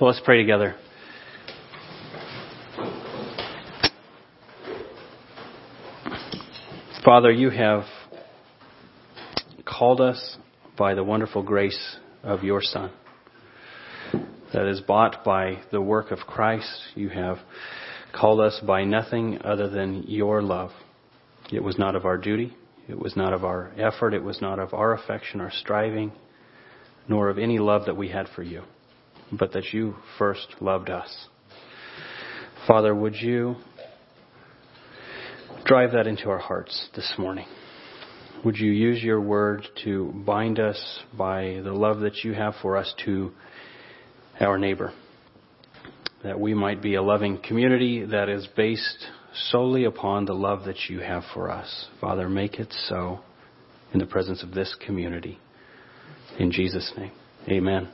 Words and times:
Well, 0.00 0.10
let's 0.10 0.22
pray 0.24 0.36
together. 0.38 0.76
Father, 7.04 7.32
you 7.32 7.50
have 7.50 7.82
called 9.64 10.00
us 10.00 10.36
by 10.76 10.94
the 10.94 11.02
wonderful 11.02 11.42
grace 11.42 11.96
of 12.22 12.44
your 12.44 12.62
Son 12.62 12.92
that 14.52 14.66
is 14.66 14.80
bought 14.80 15.24
by 15.24 15.62
the 15.72 15.80
work 15.80 16.12
of 16.12 16.20
Christ. 16.20 16.70
You 16.94 17.08
have 17.08 17.38
called 18.12 18.38
us 18.38 18.60
by 18.64 18.84
nothing 18.84 19.40
other 19.42 19.68
than 19.68 20.04
your 20.06 20.42
love. 20.42 20.70
It 21.52 21.64
was 21.64 21.76
not 21.76 21.96
of 21.96 22.04
our 22.04 22.18
duty. 22.18 22.56
It 22.88 22.96
was 22.96 23.16
not 23.16 23.32
of 23.32 23.44
our 23.44 23.72
effort. 23.76 24.14
It 24.14 24.22
was 24.22 24.40
not 24.40 24.60
of 24.60 24.72
our 24.74 24.94
affection 24.94 25.40
or 25.40 25.50
striving, 25.50 26.12
nor 27.08 27.30
of 27.30 27.38
any 27.38 27.58
love 27.58 27.86
that 27.86 27.96
we 27.96 28.10
had 28.10 28.28
for 28.36 28.44
you, 28.44 28.62
but 29.32 29.52
that 29.52 29.72
you 29.72 29.94
first 30.18 30.46
loved 30.60 30.90
us. 30.90 31.28
Father, 32.66 32.94
would 32.94 33.14
you 33.14 33.56
drive 35.64 35.92
that 35.92 36.06
into 36.06 36.28
our 36.30 36.38
hearts 36.38 36.88
this 36.94 37.14
morning? 37.18 37.46
Would 38.44 38.56
you 38.56 38.70
use 38.70 39.02
your 39.02 39.20
word 39.20 39.66
to 39.84 40.12
bind 40.24 40.60
us 40.60 41.00
by 41.16 41.60
the 41.64 41.72
love 41.72 42.00
that 42.00 42.24
you 42.24 42.34
have 42.34 42.54
for 42.62 42.76
us 42.76 42.92
to 43.04 43.32
our 44.40 44.58
neighbor? 44.58 44.92
That 46.22 46.38
we 46.38 46.54
might 46.54 46.80
be 46.82 46.94
a 46.94 47.02
loving 47.02 47.38
community 47.38 48.04
that 48.04 48.28
is 48.28 48.48
based 48.56 49.06
solely 49.50 49.84
upon 49.84 50.24
the 50.24 50.34
love 50.34 50.64
that 50.64 50.88
you 50.88 51.00
have 51.00 51.24
for 51.34 51.50
us. 51.50 51.88
Father, 52.00 52.28
make 52.28 52.58
it 52.58 52.72
so 52.88 53.20
in 53.92 53.98
the 53.98 54.06
presence 54.06 54.42
of 54.42 54.52
this 54.52 54.74
community. 54.86 55.38
In 56.38 56.52
Jesus' 56.52 56.92
name, 56.96 57.12
amen. 57.48 57.88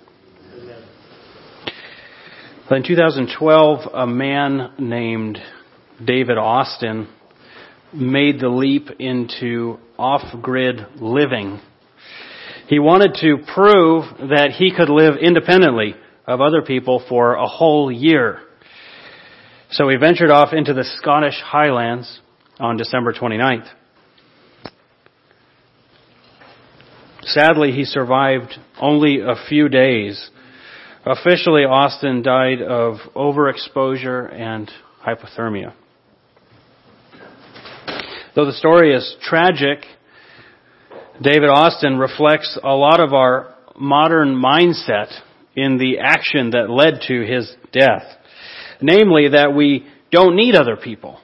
In 2.74 2.82
2012, 2.82 3.94
a 3.94 4.04
man 4.04 4.72
named 4.80 5.38
David 6.04 6.38
Austin 6.38 7.06
made 7.92 8.40
the 8.40 8.48
leap 8.48 8.88
into 8.98 9.78
off-grid 9.96 10.84
living. 10.96 11.60
He 12.66 12.80
wanted 12.80 13.14
to 13.20 13.44
prove 13.54 14.28
that 14.28 14.50
he 14.58 14.72
could 14.76 14.88
live 14.88 15.14
independently 15.22 15.94
of 16.26 16.40
other 16.40 16.62
people 16.62 17.00
for 17.08 17.34
a 17.34 17.46
whole 17.46 17.92
year. 17.92 18.40
So 19.70 19.88
he 19.88 19.96
ventured 19.96 20.30
off 20.30 20.52
into 20.52 20.74
the 20.74 20.84
Scottish 20.96 21.40
Highlands 21.44 22.20
on 22.58 22.76
December 22.76 23.12
29th. 23.12 23.68
Sadly, 27.22 27.70
he 27.70 27.84
survived 27.84 28.58
only 28.80 29.20
a 29.20 29.36
few 29.48 29.68
days. 29.68 30.30
Officially, 31.06 31.64
Austin 31.64 32.22
died 32.22 32.62
of 32.62 32.96
overexposure 33.14 34.32
and 34.32 34.70
hypothermia. 35.06 35.74
Though 38.34 38.46
the 38.46 38.54
story 38.54 38.94
is 38.94 39.14
tragic, 39.20 39.84
David 41.20 41.50
Austin 41.50 41.98
reflects 41.98 42.58
a 42.62 42.74
lot 42.74 43.00
of 43.00 43.12
our 43.12 43.54
modern 43.78 44.34
mindset 44.34 45.12
in 45.54 45.76
the 45.76 45.98
action 46.00 46.50
that 46.50 46.70
led 46.70 47.02
to 47.08 47.20
his 47.20 47.54
death. 47.70 48.04
Namely, 48.80 49.28
that 49.28 49.54
we 49.54 49.86
don't 50.10 50.36
need 50.36 50.54
other 50.54 50.76
people 50.76 51.20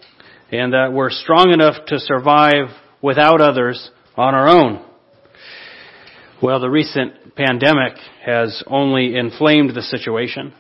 and 0.53 0.75
that 0.75 0.93
we're 0.93 1.11
strong 1.11 1.53
enough 1.53 1.87
to 1.87 1.99
survive 1.99 2.69
without 3.01 3.41
others 3.41 3.91
on 4.17 4.35
our 4.35 4.49
own. 4.49 4.85
Well, 6.43 6.59
the 6.59 6.71
recent 6.71 7.37
pandemic 7.37 7.99
has 8.25 8.65
only 8.67 9.15
inflamed 9.15 9.75
the 9.75 9.83
situation. 9.83 10.55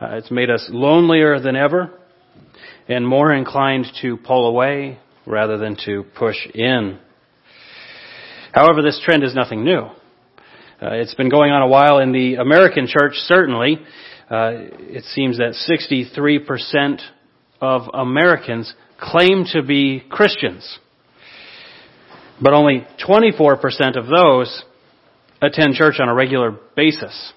Uh, 0.00 0.16
it's 0.16 0.28
made 0.32 0.50
us 0.50 0.68
lonelier 0.72 1.38
than 1.38 1.54
ever 1.54 1.96
and 2.88 3.06
more 3.06 3.32
inclined 3.32 3.86
to 4.02 4.16
pull 4.16 4.48
away 4.48 4.98
rather 5.24 5.56
than 5.56 5.76
to 5.84 6.04
push 6.18 6.34
in. 6.52 6.98
However, 8.50 8.82
this 8.82 9.00
trend 9.04 9.22
is 9.22 9.36
nothing 9.36 9.62
new. 9.62 9.82
Uh, 9.82 9.92
it's 10.94 11.14
been 11.14 11.30
going 11.30 11.52
on 11.52 11.62
a 11.62 11.68
while 11.68 12.00
in 12.00 12.10
the 12.10 12.34
American 12.34 12.88
church, 12.88 13.12
certainly. 13.14 13.78
Uh, 14.28 14.50
it 14.80 15.04
seems 15.04 15.38
that 15.38 15.54
63% 15.70 17.00
of 17.60 17.82
Americans 17.94 18.74
claim 19.00 19.44
to 19.52 19.62
be 19.62 20.02
Christians. 20.10 20.80
But 22.42 22.52
only 22.52 22.84
24% 23.06 23.96
of 23.96 24.08
those 24.08 24.64
attend 25.44 25.74
church 25.74 25.96
on 26.00 26.08
a 26.08 26.14
regular 26.14 26.58
basis. 26.76 27.32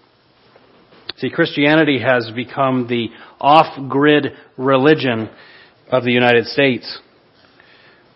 See, 1.17 1.29
Christianity 1.31 1.99
has 1.99 2.29
become 2.35 2.87
the 2.87 3.07
off-grid 3.41 4.27
religion 4.55 5.29
of 5.91 6.03
the 6.03 6.11
United 6.11 6.45
States. 6.45 6.99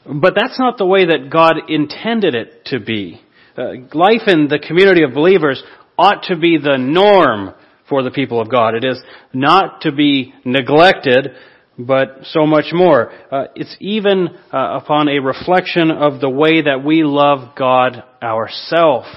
But 0.05 0.33
that's 0.35 0.59
not 0.59 0.77
the 0.77 0.85
way 0.85 1.05
that 1.05 1.29
God 1.31 1.55
intended 1.67 2.35
it 2.35 2.65
to 2.65 2.79
be. 2.79 3.21
Uh, 3.57 3.73
life 3.93 4.27
in 4.27 4.47
the 4.47 4.59
community 4.59 5.03
of 5.03 5.13
believers 5.13 5.63
ought 5.97 6.23
to 6.23 6.37
be 6.37 6.57
the 6.57 6.77
norm 6.77 7.53
for 7.89 8.03
the 8.03 8.11
people 8.11 8.39
of 8.39 8.49
God. 8.49 8.75
It 8.75 8.83
is 8.83 9.01
not 9.33 9.81
to 9.81 9.91
be 9.91 10.33
neglected, 10.45 11.29
but 11.77 12.19
so 12.23 12.45
much 12.45 12.65
more. 12.71 13.11
Uh, 13.31 13.45
it's 13.55 13.75
even 13.79 14.29
uh, 14.53 14.79
upon 14.81 15.09
a 15.09 15.19
reflection 15.19 15.91
of 15.91 16.21
the 16.21 16.29
way 16.29 16.61
that 16.61 16.83
we 16.85 17.03
love 17.03 17.55
God 17.57 18.03
ourselves 18.21 19.07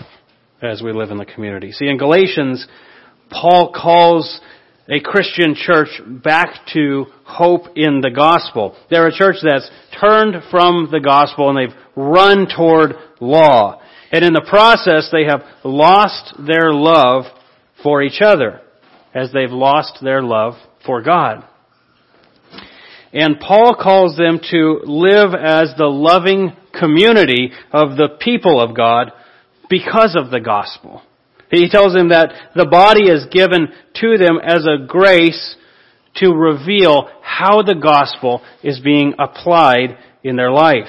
as 0.64 0.82
we 0.82 0.92
live 0.92 1.10
in 1.10 1.18
the 1.18 1.24
community. 1.24 1.72
See, 1.72 1.86
in 1.86 1.98
Galatians, 1.98 2.66
Paul 3.30 3.72
calls 3.74 4.40
a 4.88 5.00
Christian 5.00 5.54
church 5.54 5.88
back 6.06 6.66
to 6.74 7.06
hope 7.24 7.68
in 7.74 8.00
the 8.00 8.10
gospel. 8.10 8.76
They're 8.90 9.08
a 9.08 9.16
church 9.16 9.36
that's 9.42 9.70
turned 10.00 10.36
from 10.50 10.88
the 10.90 11.00
gospel 11.00 11.48
and 11.48 11.58
they've 11.58 11.78
run 11.96 12.46
toward 12.54 12.92
law. 13.20 13.80
And 14.12 14.24
in 14.24 14.32
the 14.32 14.46
process, 14.48 15.08
they 15.10 15.24
have 15.24 15.42
lost 15.64 16.34
their 16.38 16.72
love 16.72 17.24
for 17.82 18.02
each 18.02 18.20
other 18.22 18.60
as 19.14 19.32
they've 19.32 19.50
lost 19.50 19.98
their 20.02 20.22
love 20.22 20.54
for 20.84 21.02
God. 21.02 21.44
And 23.12 23.38
Paul 23.40 23.76
calls 23.80 24.16
them 24.16 24.40
to 24.50 24.80
live 24.84 25.34
as 25.34 25.72
the 25.78 25.86
loving 25.86 26.52
community 26.78 27.52
of 27.72 27.96
the 27.96 28.18
people 28.20 28.60
of 28.60 28.76
God 28.76 29.12
because 29.68 30.16
of 30.16 30.30
the 30.30 30.40
gospel. 30.40 31.02
He 31.50 31.68
tells 31.68 31.94
them 31.94 32.08
that 32.08 32.32
the 32.54 32.66
body 32.66 33.08
is 33.08 33.26
given 33.30 33.68
to 33.96 34.18
them 34.18 34.38
as 34.42 34.66
a 34.66 34.86
grace 34.86 35.56
to 36.16 36.32
reveal 36.32 37.08
how 37.22 37.62
the 37.62 37.74
gospel 37.74 38.42
is 38.62 38.80
being 38.80 39.14
applied 39.18 39.98
in 40.22 40.36
their 40.36 40.50
life. 40.50 40.88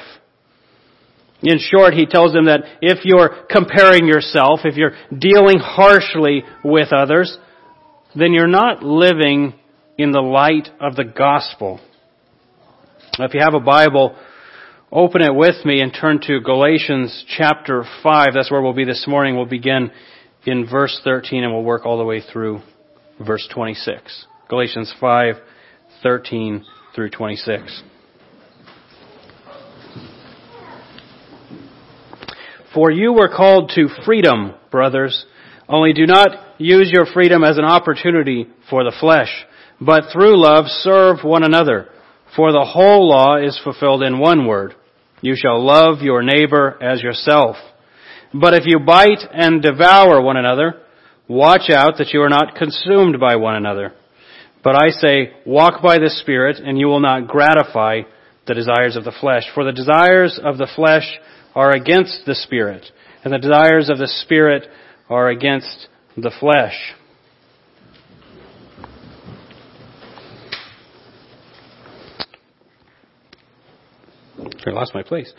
In 1.42 1.60
short, 1.60 1.94
he 1.94 2.06
tells 2.06 2.34
them 2.34 2.46
that 2.46 2.62
if 2.82 3.00
you're 3.04 3.46
comparing 3.50 4.08
yourself, 4.08 4.62
if 4.64 4.76
you're 4.76 4.96
dealing 5.16 5.60
harshly 5.60 6.44
with 6.64 6.94
others, 6.94 7.38
then 8.16 8.34
you're 8.34 8.48
not 8.48 8.82
living 8.82 9.54
in 9.98 10.12
the 10.12 10.22
light 10.22 10.70
of 10.80 10.96
the 10.96 11.04
gospel. 11.04 11.80
If 13.20 13.34
you 13.34 13.42
have 13.42 13.54
a 13.54 13.60
Bible, 13.60 14.16
open 14.96 15.22
it 15.22 15.36
with 15.36 15.66
me 15.66 15.82
and 15.82 15.94
turn 15.94 16.22
to 16.22 16.40
Galatians 16.40 17.26
chapter 17.28 17.84
5. 18.02 18.30
That's 18.34 18.50
where 18.50 18.62
we'll 18.62 18.72
be 18.72 18.86
this 18.86 19.04
morning. 19.06 19.36
We'll 19.36 19.46
begin 19.46 19.92
in 20.46 20.66
verse 20.72 21.02
13 21.04 21.44
and 21.44 21.54
we'll 21.54 21.64
work 21.64 21.86
all 21.86 21.98
the 21.98 22.06
way 22.06 22.22
through 22.22 22.62
verse 23.20 23.46
26. 23.54 24.26
Galatians 24.48 24.94
5, 24.98 25.36
13 26.02 26.64
through 26.96 27.10
26. 27.10 27.84
For 32.74 32.90
you 32.90 33.12
were 33.12 33.28
called 33.28 33.74
to 33.76 33.90
freedom, 34.06 34.54
brothers, 34.72 35.26
only 35.68 35.92
do 35.92 36.06
not 36.06 36.30
use 36.58 36.90
your 36.90 37.06
freedom 37.06 37.44
as 37.44 37.58
an 37.58 37.66
opportunity 37.66 38.48
for 38.70 38.86
the 38.86 38.96
flesh, 38.98 39.46
but 39.82 40.06
through 40.14 40.42
love 40.42 40.68
serve 40.68 41.18
one 41.26 41.44
another. 41.44 41.90
For 42.34 42.54
the 42.54 42.64
whole 42.64 43.10
law 43.10 43.36
is 43.36 43.60
fulfilled 43.62 44.02
in 44.02 44.20
one 44.20 44.48
word. 44.48 44.74
You 45.26 45.36
shall 45.36 45.66
love 45.66 46.04
your 46.04 46.22
neighbor 46.22 46.78
as 46.80 47.02
yourself. 47.02 47.56
But 48.32 48.54
if 48.54 48.68
you 48.68 48.78
bite 48.78 49.26
and 49.34 49.60
devour 49.60 50.22
one 50.22 50.38
another, 50.38 50.76
watch 51.28 51.72
out 51.72 51.98
that 51.98 52.14
you 52.14 52.22
are 52.22 52.30
not 52.30 52.54
consumed 52.54 53.20
by 53.20 53.36
one 53.36 53.56
another. 53.56 53.94
But 54.64 54.76
I 54.76 54.90
say, 54.90 55.32
walk 55.44 55.82
by 55.82 55.98
the 55.98 56.12
Spirit, 56.12 56.58
and 56.64 56.78
you 56.78 56.86
will 56.86 57.00
not 57.00 57.28
gratify 57.28 58.02
the 58.46 58.54
desires 58.54 58.96
of 58.96 59.04
the 59.04 59.16
flesh. 59.20 59.46
For 59.56 59.64
the 59.64 59.72
desires 59.72 60.40
of 60.44 60.60
the 60.60 60.70
flesh 60.76 61.18
are 61.56 61.76
against 61.76 62.28
the 62.28 62.36
Spirit, 62.36 62.86
and 63.24 63.34
the 63.34 63.40
desires 63.40 63.90
of 63.90 63.98
the 63.98 64.08
Spirit 64.08 64.68
are 65.10 65.30
against 65.30 65.88
the 66.16 66.32
flesh. 66.40 66.94
I 74.66 74.72
lost 74.72 74.94
my 74.94 75.04
place. 75.04 75.32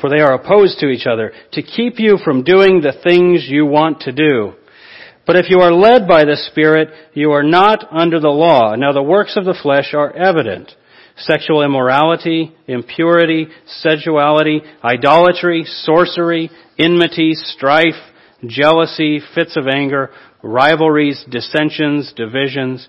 For 0.00 0.10
they 0.10 0.20
are 0.20 0.34
opposed 0.34 0.78
to 0.80 0.88
each 0.88 1.06
other 1.06 1.32
to 1.52 1.62
keep 1.62 1.94
you 1.98 2.18
from 2.24 2.44
doing 2.44 2.80
the 2.80 2.94
things 3.02 3.46
you 3.48 3.66
want 3.66 4.00
to 4.00 4.12
do. 4.12 4.54
But 5.26 5.36
if 5.36 5.46
you 5.48 5.60
are 5.60 5.72
led 5.72 6.06
by 6.06 6.24
the 6.24 6.36
Spirit, 6.50 6.90
you 7.14 7.32
are 7.32 7.42
not 7.42 7.86
under 7.90 8.20
the 8.20 8.28
law. 8.28 8.74
Now 8.74 8.92
the 8.92 9.02
works 9.02 9.36
of 9.36 9.44
the 9.44 9.58
flesh 9.60 9.94
are 9.94 10.12
evident. 10.12 10.72
Sexual 11.16 11.62
immorality, 11.62 12.54
impurity, 12.66 13.46
sensuality, 13.66 14.60
idolatry, 14.82 15.64
sorcery, 15.64 16.50
enmity, 16.78 17.34
strife, 17.34 17.94
jealousy, 18.46 19.20
fits 19.34 19.56
of 19.56 19.68
anger, 19.68 20.10
rivalries, 20.42 21.24
dissensions, 21.30 22.12
divisions, 22.14 22.88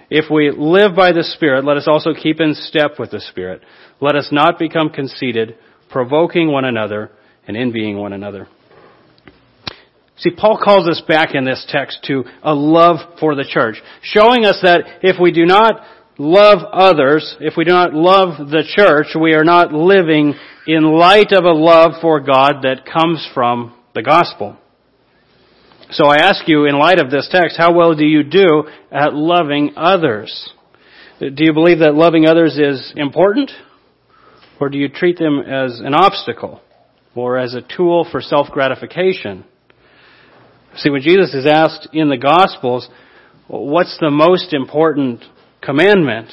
If 0.13 0.29
we 0.29 0.51
live 0.51 0.93
by 0.93 1.13
the 1.13 1.23
Spirit, 1.23 1.63
let 1.63 1.77
us 1.77 1.87
also 1.87 2.13
keep 2.13 2.41
in 2.41 2.53
step 2.53 2.99
with 2.99 3.11
the 3.11 3.21
Spirit. 3.21 3.61
Let 4.01 4.17
us 4.17 4.27
not 4.29 4.59
become 4.59 4.89
conceited, 4.89 5.55
provoking 5.89 6.51
one 6.51 6.65
another 6.65 7.11
and 7.47 7.55
envying 7.55 7.97
one 7.97 8.11
another. 8.11 8.49
See, 10.17 10.31
Paul 10.31 10.59
calls 10.61 10.89
us 10.89 11.01
back 11.07 11.33
in 11.33 11.45
this 11.45 11.65
text 11.69 11.99
to 12.07 12.25
a 12.43 12.53
love 12.53 12.97
for 13.21 13.35
the 13.35 13.47
church, 13.49 13.77
showing 14.03 14.43
us 14.43 14.59
that 14.63 14.99
if 15.01 15.15
we 15.17 15.31
do 15.31 15.45
not 15.45 15.81
love 16.17 16.59
others, 16.73 17.37
if 17.39 17.55
we 17.55 17.63
do 17.63 17.71
not 17.71 17.93
love 17.93 18.49
the 18.49 18.63
church, 18.67 19.15
we 19.19 19.33
are 19.33 19.45
not 19.45 19.71
living 19.71 20.33
in 20.67 20.83
light 20.83 21.31
of 21.31 21.45
a 21.45 21.53
love 21.53 21.93
for 22.01 22.19
God 22.19 22.63
that 22.63 22.85
comes 22.85 23.25
from 23.33 23.73
the 23.95 24.03
gospel. 24.03 24.57
So 25.91 26.05
I 26.07 26.19
ask 26.19 26.47
you, 26.47 26.65
in 26.65 26.79
light 26.79 27.01
of 27.01 27.11
this 27.11 27.27
text, 27.29 27.57
how 27.57 27.73
well 27.73 27.95
do 27.95 28.05
you 28.05 28.23
do 28.23 28.63
at 28.91 29.13
loving 29.13 29.73
others? 29.75 30.49
Do 31.19 31.43
you 31.43 31.51
believe 31.51 31.79
that 31.79 31.95
loving 31.95 32.25
others 32.25 32.57
is 32.57 32.93
important? 32.95 33.51
Or 34.61 34.69
do 34.69 34.77
you 34.77 34.87
treat 34.87 35.19
them 35.19 35.41
as 35.41 35.81
an 35.83 35.93
obstacle? 35.93 36.61
Or 37.13 37.37
as 37.37 37.55
a 37.55 37.61
tool 37.61 38.07
for 38.09 38.21
self-gratification? 38.21 39.43
See, 40.77 40.89
when 40.89 41.01
Jesus 41.01 41.33
is 41.33 41.45
asked 41.45 41.89
in 41.91 42.07
the 42.07 42.17
Gospels, 42.17 42.87
what's 43.47 43.97
the 43.99 44.09
most 44.09 44.53
important 44.53 45.25
commandment 45.61 46.31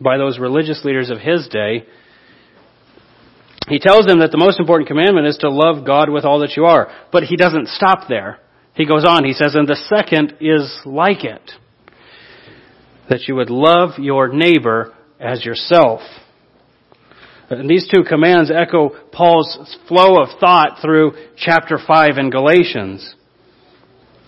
by 0.00 0.16
those 0.16 0.38
religious 0.38 0.82
leaders 0.82 1.10
of 1.10 1.18
his 1.18 1.46
day, 1.48 1.84
he 3.68 3.78
tells 3.78 4.06
them 4.06 4.20
that 4.20 4.30
the 4.30 4.38
most 4.38 4.58
important 4.58 4.88
commandment 4.88 5.26
is 5.26 5.36
to 5.38 5.50
love 5.50 5.84
God 5.84 6.08
with 6.08 6.24
all 6.24 6.40
that 6.40 6.56
you 6.56 6.64
are. 6.64 6.90
But 7.12 7.24
he 7.24 7.36
doesn't 7.36 7.68
stop 7.68 8.08
there. 8.08 8.38
He 8.78 8.86
goes 8.86 9.04
on, 9.04 9.24
he 9.24 9.32
says, 9.32 9.56
and 9.56 9.66
the 9.66 9.74
second 9.88 10.36
is 10.40 10.80
like 10.86 11.24
it. 11.24 11.50
That 13.10 13.26
you 13.26 13.34
would 13.34 13.50
love 13.50 13.98
your 13.98 14.28
neighbor 14.28 14.94
as 15.18 15.44
yourself. 15.44 16.00
And 17.50 17.68
these 17.68 17.88
two 17.92 18.04
commands 18.04 18.52
echo 18.52 18.90
Paul's 19.10 19.76
flow 19.88 20.22
of 20.22 20.38
thought 20.38 20.78
through 20.80 21.14
chapter 21.36 21.80
5 21.84 22.18
in 22.18 22.30
Galatians. 22.30 23.16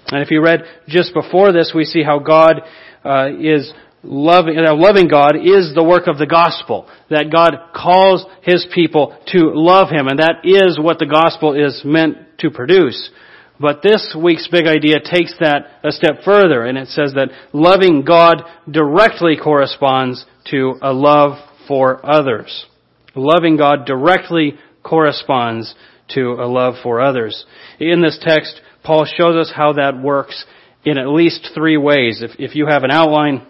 And 0.08 0.20
if 0.20 0.32
you 0.32 0.43
read 0.43 0.64
just 0.88 1.14
before 1.14 1.53
this, 1.53 1.70
we 1.73 1.85
see 1.85 2.03
how 2.03 2.19
God 2.19 2.62
uh, 3.05 3.29
is 3.38 3.73
loving, 4.03 4.58
uh, 4.58 4.75
loving 4.75 5.06
God 5.06 5.37
is 5.37 5.73
the 5.76 5.85
work 5.85 6.08
of 6.08 6.19
the 6.19 6.26
gospel. 6.26 6.88
That 7.08 7.31
God 7.32 7.55
calls 7.73 8.26
His 8.43 8.67
people 8.75 9.17
to 9.29 9.53
love 9.55 9.91
Him, 9.91 10.08
and 10.08 10.19
that 10.19 10.41
is 10.43 10.76
what 10.76 10.99
the 10.99 11.06
gospel 11.06 11.55
is 11.55 11.82
meant 11.85 12.17
to 12.41 12.50
produce. 12.50 13.11
But 13.60 13.82
this 13.82 14.16
week's 14.18 14.48
big 14.48 14.66
idea 14.66 15.00
takes 15.00 15.34
that 15.38 15.66
a 15.84 15.92
step 15.92 16.22
further, 16.24 16.64
and 16.64 16.78
it 16.78 16.88
says 16.88 17.12
that 17.14 17.28
loving 17.52 18.02
God 18.06 18.42
directly 18.70 19.36
corresponds 19.36 20.24
to 20.46 20.76
a 20.80 20.94
love 20.94 21.38
for 21.68 22.04
others. 22.04 22.66
Loving 23.14 23.58
God 23.58 23.84
directly 23.84 24.54
corresponds 24.82 25.74
to 26.14 26.32
a 26.32 26.48
love 26.48 26.74
for 26.82 27.02
others. 27.02 27.44
In 27.78 28.00
this 28.00 28.18
text, 28.22 28.60
Paul 28.82 29.04
shows 29.04 29.36
us 29.36 29.52
how 29.54 29.74
that 29.74 30.00
works 30.00 30.46
in 30.84 30.96
at 30.96 31.08
least 31.08 31.50
three 31.54 31.76
ways. 31.76 32.22
If, 32.22 32.30
if 32.38 32.56
you 32.56 32.66
have 32.66 32.82
an 32.82 32.90
outline, 32.90 33.46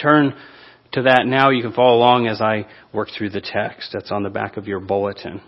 turn 0.00 0.34
to 0.92 1.02
that 1.02 1.24
now. 1.26 1.50
You 1.50 1.62
can 1.62 1.72
follow 1.72 1.98
along 1.98 2.26
as 2.26 2.40
I 2.40 2.66
work 2.92 3.08
through 3.16 3.30
the 3.30 3.42
text. 3.42 3.90
That's 3.92 4.10
on 4.10 4.22
the 4.22 4.30
back 4.30 4.56
of 4.56 4.66
your 4.66 4.80
bulletin. 4.80 5.42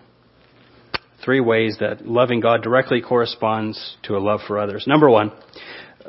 Three 1.24 1.40
ways 1.40 1.78
that 1.80 2.06
loving 2.06 2.40
God 2.40 2.62
directly 2.62 3.00
corresponds 3.00 3.96
to 4.04 4.16
a 4.16 4.18
love 4.18 4.40
for 4.46 4.58
others. 4.58 4.84
Number 4.86 5.10
one, 5.10 5.32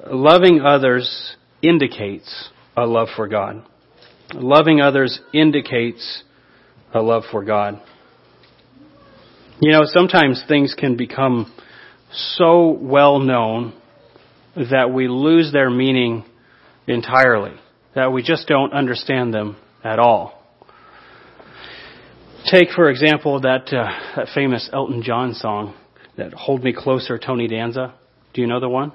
loving 0.08 0.62
others 0.62 1.36
indicates 1.62 2.50
a 2.78 2.86
love 2.86 3.08
for 3.16 3.28
God. 3.28 3.64
Loving 4.34 4.80
others 4.82 5.20
indicates 5.34 6.24
a 6.94 7.02
love 7.02 7.24
for 7.32 7.44
God. 7.44 7.82
You 9.62 9.72
know, 9.72 9.82
sometimes 9.84 10.44
things 10.48 10.76
can 10.78 10.96
become 10.96 11.52
so 12.12 12.70
well 12.70 13.20
known 13.20 13.74
that 14.56 14.92
we 14.94 15.08
lose 15.08 15.52
their 15.52 15.70
meaning 15.70 16.24
entirely, 16.88 17.54
that 17.96 18.12
we 18.12 18.24
just 18.24 18.48
don't 18.48 18.74
understand 18.74 19.34
them 19.34 19.58
at 19.84 20.00
all. 20.00 20.39
Take, 22.46 22.70
for 22.72 22.90
example, 22.90 23.42
that, 23.42 23.74
uh, 23.74 24.16
that 24.16 24.28
famous 24.34 24.70
Elton 24.72 25.04
John 25.04 25.34
song, 25.34 25.76
that 26.18 26.34
Hold 26.34 26.64
Me 26.64 26.74
Closer, 26.76 27.18
Tony 27.18 27.48
Danza. 27.48 27.94
Do 28.34 28.42
you 28.42 28.48
know 28.48 28.60
the 28.60 28.70
one? 28.70 28.92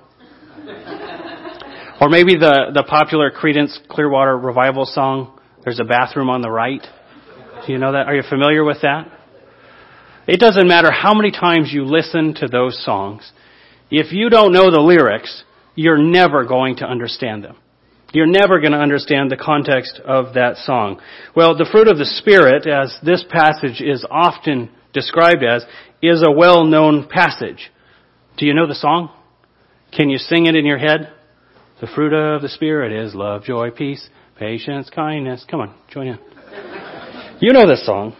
or 2.00 2.08
maybe 2.08 2.36
the, 2.36 2.70
the 2.72 2.84
popular 2.88 3.30
Creedence 3.30 3.76
Clearwater 3.88 4.36
Revival 4.36 4.86
song, 4.86 5.38
There's 5.62 5.78
a 5.78 5.84
Bathroom 5.84 6.30
on 6.30 6.40
the 6.40 6.50
Right. 6.50 6.84
Do 7.66 7.72
you 7.72 7.78
know 7.78 7.92
that? 7.92 8.06
Are 8.06 8.14
you 8.14 8.22
familiar 8.28 8.64
with 8.64 8.82
that? 8.82 9.10
It 10.26 10.40
doesn't 10.40 10.66
matter 10.66 10.90
how 10.90 11.14
many 11.14 11.30
times 11.30 11.70
you 11.72 11.84
listen 11.84 12.34
to 12.36 12.48
those 12.48 12.82
songs. 12.84 13.30
If 13.90 14.12
you 14.12 14.30
don't 14.30 14.52
know 14.52 14.70
the 14.70 14.80
lyrics, 14.80 15.44
you're 15.74 15.98
never 15.98 16.44
going 16.44 16.76
to 16.76 16.86
understand 16.86 17.44
them. 17.44 17.56
You're 18.14 18.26
never 18.26 18.60
going 18.60 18.72
to 18.72 18.78
understand 18.78 19.28
the 19.28 19.36
context 19.36 20.00
of 20.04 20.34
that 20.34 20.58
song. 20.58 21.00
Well, 21.34 21.58
the 21.58 21.68
fruit 21.70 21.88
of 21.88 21.98
the 21.98 22.04
Spirit, 22.04 22.64
as 22.64 22.96
this 23.02 23.24
passage 23.28 23.80
is 23.80 24.06
often 24.08 24.70
described 24.92 25.42
as, 25.42 25.64
is 26.00 26.22
a 26.24 26.30
well-known 26.30 27.08
passage. 27.08 27.72
Do 28.38 28.46
you 28.46 28.54
know 28.54 28.68
the 28.68 28.74
song? 28.76 29.10
Can 29.92 30.10
you 30.10 30.18
sing 30.18 30.46
it 30.46 30.54
in 30.54 30.64
your 30.64 30.78
head? 30.78 31.12
The 31.80 31.88
fruit 31.92 32.12
of 32.12 32.40
the 32.40 32.48
Spirit 32.48 32.92
is 32.92 33.16
love, 33.16 33.42
joy, 33.42 33.72
peace, 33.72 34.08
patience, 34.38 34.88
kindness. 34.94 35.44
Come 35.50 35.62
on, 35.62 35.74
join 35.92 36.06
in. 36.06 36.18
You 37.40 37.52
know 37.52 37.66
this 37.66 37.84
song. 37.84 38.14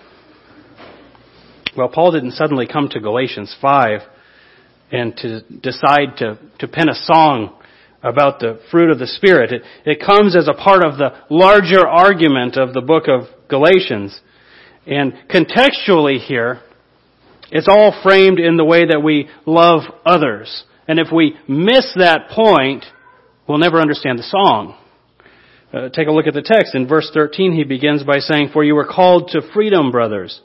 Well, 1.77 1.89
Paul 1.89 2.11
didn't 2.11 2.33
suddenly 2.33 2.67
come 2.67 2.89
to 2.89 2.99
Galatians 2.99 3.57
5 3.63 4.01
and 4.91 5.17
to 5.19 5.43
decide 5.43 6.17
to, 6.19 6.39
to 6.59 6.67
pen 6.67 6.89
a 6.89 6.95
song 6.95 7.61
about 8.05 8.39
the 8.39 8.61
fruit 8.71 8.91
of 8.91 8.99
the 8.99 9.07
Spirit. 9.07 9.51
It, 9.51 9.63
it 9.87 10.05
comes 10.05 10.37
as 10.37 10.47
a 10.47 10.53
part 10.53 10.85
of 10.85 10.99
the 10.99 11.15
larger 11.31 11.89
argument 11.89 12.57
of 12.57 12.75
the 12.75 12.83
book 12.83 13.05
of 13.09 13.23
Galatians. 13.49 14.21
And 14.87 15.15
contextually 15.31 16.19
here, 16.19 16.61
it's 17.51 17.67
all 17.67 17.99
framed 18.03 18.39
in 18.39 18.59
the 18.59 18.65
way 18.65 18.85
that 18.87 19.01
we 19.03 19.29
love 19.47 19.83
others. 20.05 20.65
And 20.87 20.99
if 20.99 21.09
we 21.11 21.35
miss 21.49 21.93
that 21.97 22.29
point, 22.31 22.85
we'll 23.49 23.59
never 23.59 23.81
understand 23.81 24.19
the 24.19 24.25
song. 24.25 24.77
Uh, 25.73 25.89
take 25.89 26.07
a 26.07 26.13
look 26.13 26.27
at 26.27 26.35
the 26.35 26.43
text. 26.43 26.75
In 26.75 26.87
verse 26.87 27.11
13, 27.15 27.53
he 27.53 27.65
begins 27.65 28.05
by 28.05 28.19
saying, 28.19 28.51
For 28.53 28.63
you 28.63 28.75
were 28.75 28.87
called 28.87 29.31
to 29.33 29.41
freedom, 29.55 29.91
brothers. 29.91 30.41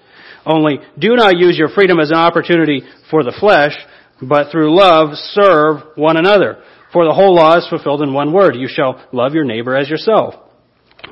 Only 0.46 0.80
do 0.98 1.16
not 1.16 1.38
use 1.38 1.58
your 1.58 1.70
freedom 1.70 2.00
as 2.00 2.10
an 2.10 2.18
opportunity 2.18 2.84
for 3.12 3.24
the 3.24 3.36
flesh, 3.38 3.74
but 4.22 4.50
through 4.50 4.76
love 4.76 5.10
serve 5.16 5.82
one 5.96 6.16
another. 6.16 6.64
For 6.92 7.06
the 7.06 7.14
whole 7.14 7.36
law 7.36 7.58
is 7.58 7.68
fulfilled 7.68 8.02
in 8.02 8.14
one 8.14 8.34
word. 8.34 8.56
You 8.56 8.68
shall 8.68 9.06
love 9.12 9.34
your 9.34 9.44
neighbor 9.44 9.76
as 9.76 9.90
yourself. 9.90 10.36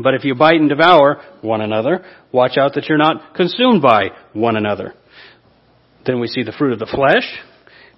But 0.02 0.16
if 0.16 0.24
you 0.24 0.36
bite 0.36 0.60
and 0.60 0.70
devour 0.70 1.22
one 1.42 1.62
another, 1.62 2.04
watch 2.32 2.58
out 2.58 2.74
that 2.76 2.88
you're 2.88 2.98
not 2.98 3.36
consumed 3.36 3.82
by 3.82 4.10
one 4.34 4.58
another. 4.58 4.94
Then 6.06 6.20
we 6.20 6.28
see 6.28 6.44
the 6.44 6.52
fruit 6.52 6.74
of 6.74 6.80
the 6.80 6.86
flesh, 6.86 7.26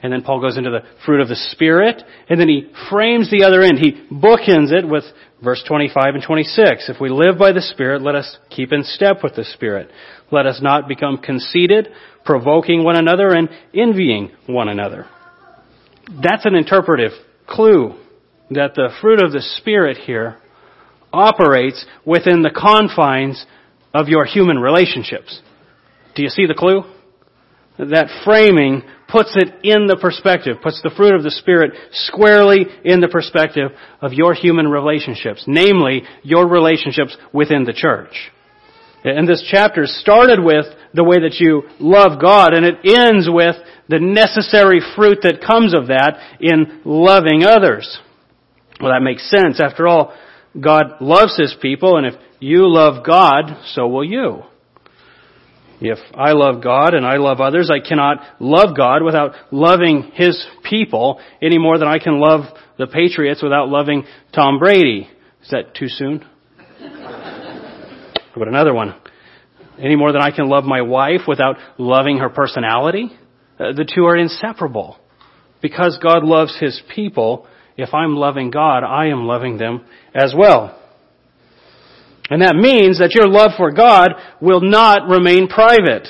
and 0.01 0.11
then 0.11 0.21
Paul 0.21 0.39
goes 0.41 0.57
into 0.57 0.69
the 0.69 0.87
fruit 1.05 1.21
of 1.21 1.27
the 1.27 1.35
Spirit, 1.35 2.01
and 2.29 2.39
then 2.39 2.47
he 2.47 2.71
frames 2.89 3.29
the 3.29 3.43
other 3.43 3.61
end. 3.61 3.79
He 3.79 3.91
bookends 4.11 4.71
it 4.71 4.87
with 4.87 5.03
verse 5.43 5.63
25 5.67 6.15
and 6.15 6.23
26. 6.23 6.89
If 6.89 7.01
we 7.01 7.09
live 7.09 7.37
by 7.37 7.51
the 7.51 7.61
Spirit, 7.61 8.01
let 8.01 8.15
us 8.15 8.37
keep 8.49 8.71
in 8.71 8.83
step 8.83 9.17
with 9.23 9.35
the 9.35 9.43
Spirit. 9.43 9.89
Let 10.31 10.45
us 10.45 10.59
not 10.61 10.87
become 10.87 11.17
conceited, 11.17 11.89
provoking 12.23 12.83
one 12.83 12.97
another, 12.97 13.29
and 13.29 13.49
envying 13.73 14.31
one 14.47 14.69
another. 14.69 15.05
That's 16.21 16.45
an 16.45 16.55
interpretive 16.55 17.11
clue 17.49 17.95
that 18.51 18.75
the 18.75 18.89
fruit 19.01 19.21
of 19.21 19.31
the 19.31 19.41
Spirit 19.57 19.97
here 19.97 20.37
operates 21.11 21.85
within 22.05 22.41
the 22.41 22.51
confines 22.55 23.45
of 23.93 24.07
your 24.07 24.25
human 24.25 24.59
relationships. 24.59 25.41
Do 26.15 26.23
you 26.23 26.29
see 26.29 26.45
the 26.45 26.53
clue? 26.53 26.83
That 27.77 28.09
framing 28.25 28.83
puts 29.07 29.35
it 29.35 29.47
in 29.63 29.87
the 29.87 29.97
perspective, 29.99 30.57
puts 30.61 30.81
the 30.83 30.91
fruit 30.95 31.15
of 31.15 31.23
the 31.23 31.31
Spirit 31.31 31.71
squarely 31.91 32.65
in 32.83 32.99
the 32.99 33.07
perspective 33.07 33.71
of 34.01 34.13
your 34.13 34.33
human 34.33 34.67
relationships, 34.67 35.43
namely 35.47 36.03
your 36.21 36.47
relationships 36.47 37.15
within 37.33 37.63
the 37.63 37.73
church. 37.73 38.31
And 39.03 39.27
this 39.27 39.47
chapter 39.49 39.85
started 39.85 40.43
with 40.43 40.65
the 40.93 41.05
way 41.05 41.21
that 41.21 41.39
you 41.39 41.63
love 41.79 42.21
God, 42.21 42.53
and 42.53 42.65
it 42.65 42.75
ends 42.83 43.27
with 43.31 43.55
the 43.89 43.99
necessary 43.99 44.81
fruit 44.95 45.19
that 45.23 45.41
comes 45.45 45.73
of 45.73 45.87
that 45.87 46.19
in 46.39 46.81
loving 46.85 47.43
others. 47.43 47.99
Well, 48.79 48.91
that 48.93 49.01
makes 49.01 49.29
sense. 49.29 49.59
After 49.59 49.87
all, 49.87 50.13
God 50.59 51.01
loves 51.01 51.35
His 51.37 51.55
people, 51.61 51.97
and 51.97 52.05
if 52.05 52.13
you 52.39 52.71
love 52.71 53.05
God, 53.05 53.43
so 53.73 53.87
will 53.87 54.05
you. 54.05 54.43
If 55.81 55.97
I 56.13 56.33
love 56.33 56.61
God 56.61 56.93
and 56.93 57.05
I 57.05 57.17
love 57.17 57.39
others, 57.39 57.71
I 57.71 57.85
cannot 57.85 58.17
love 58.39 58.75
God 58.75 59.01
without 59.01 59.33
loving 59.51 60.11
His 60.13 60.45
people 60.69 61.19
any 61.41 61.57
more 61.57 61.77
than 61.77 61.87
I 61.87 61.99
can 61.99 62.19
love 62.19 62.41
the 62.77 62.87
Patriots 62.87 63.41
without 63.41 63.69
loving 63.69 64.05
Tom 64.33 64.59
Brady. 64.59 65.09
Is 65.41 65.49
that 65.51 65.73
too 65.75 65.87
soon? 65.87 66.25
How 66.79 68.35
about 68.35 68.47
another 68.47 68.73
one? 68.73 68.95
Any 69.79 69.95
more 69.95 70.11
than 70.11 70.21
I 70.21 70.31
can 70.31 70.49
love 70.49 70.65
my 70.65 70.81
wife 70.81 71.21
without 71.27 71.55
loving 71.77 72.17
her 72.17 72.29
personality? 72.29 73.11
Uh, 73.59 73.73
the 73.73 73.89
two 73.93 74.05
are 74.05 74.15
inseparable. 74.15 74.97
Because 75.61 75.99
God 76.01 76.23
loves 76.23 76.57
His 76.59 76.81
people, 76.93 77.45
if 77.77 77.93
I'm 77.93 78.15
loving 78.15 78.49
God, 78.49 78.83
I 78.83 79.07
am 79.07 79.25
loving 79.25 79.57
them 79.57 79.83
as 80.15 80.33
well. 80.37 80.75
And 82.29 82.41
that 82.41 82.55
means 82.55 82.99
that 82.99 83.15
your 83.15 83.27
love 83.27 83.51
for 83.57 83.71
God 83.71 84.11
will 84.39 84.61
not 84.61 85.09
remain 85.09 85.47
private. 85.47 86.07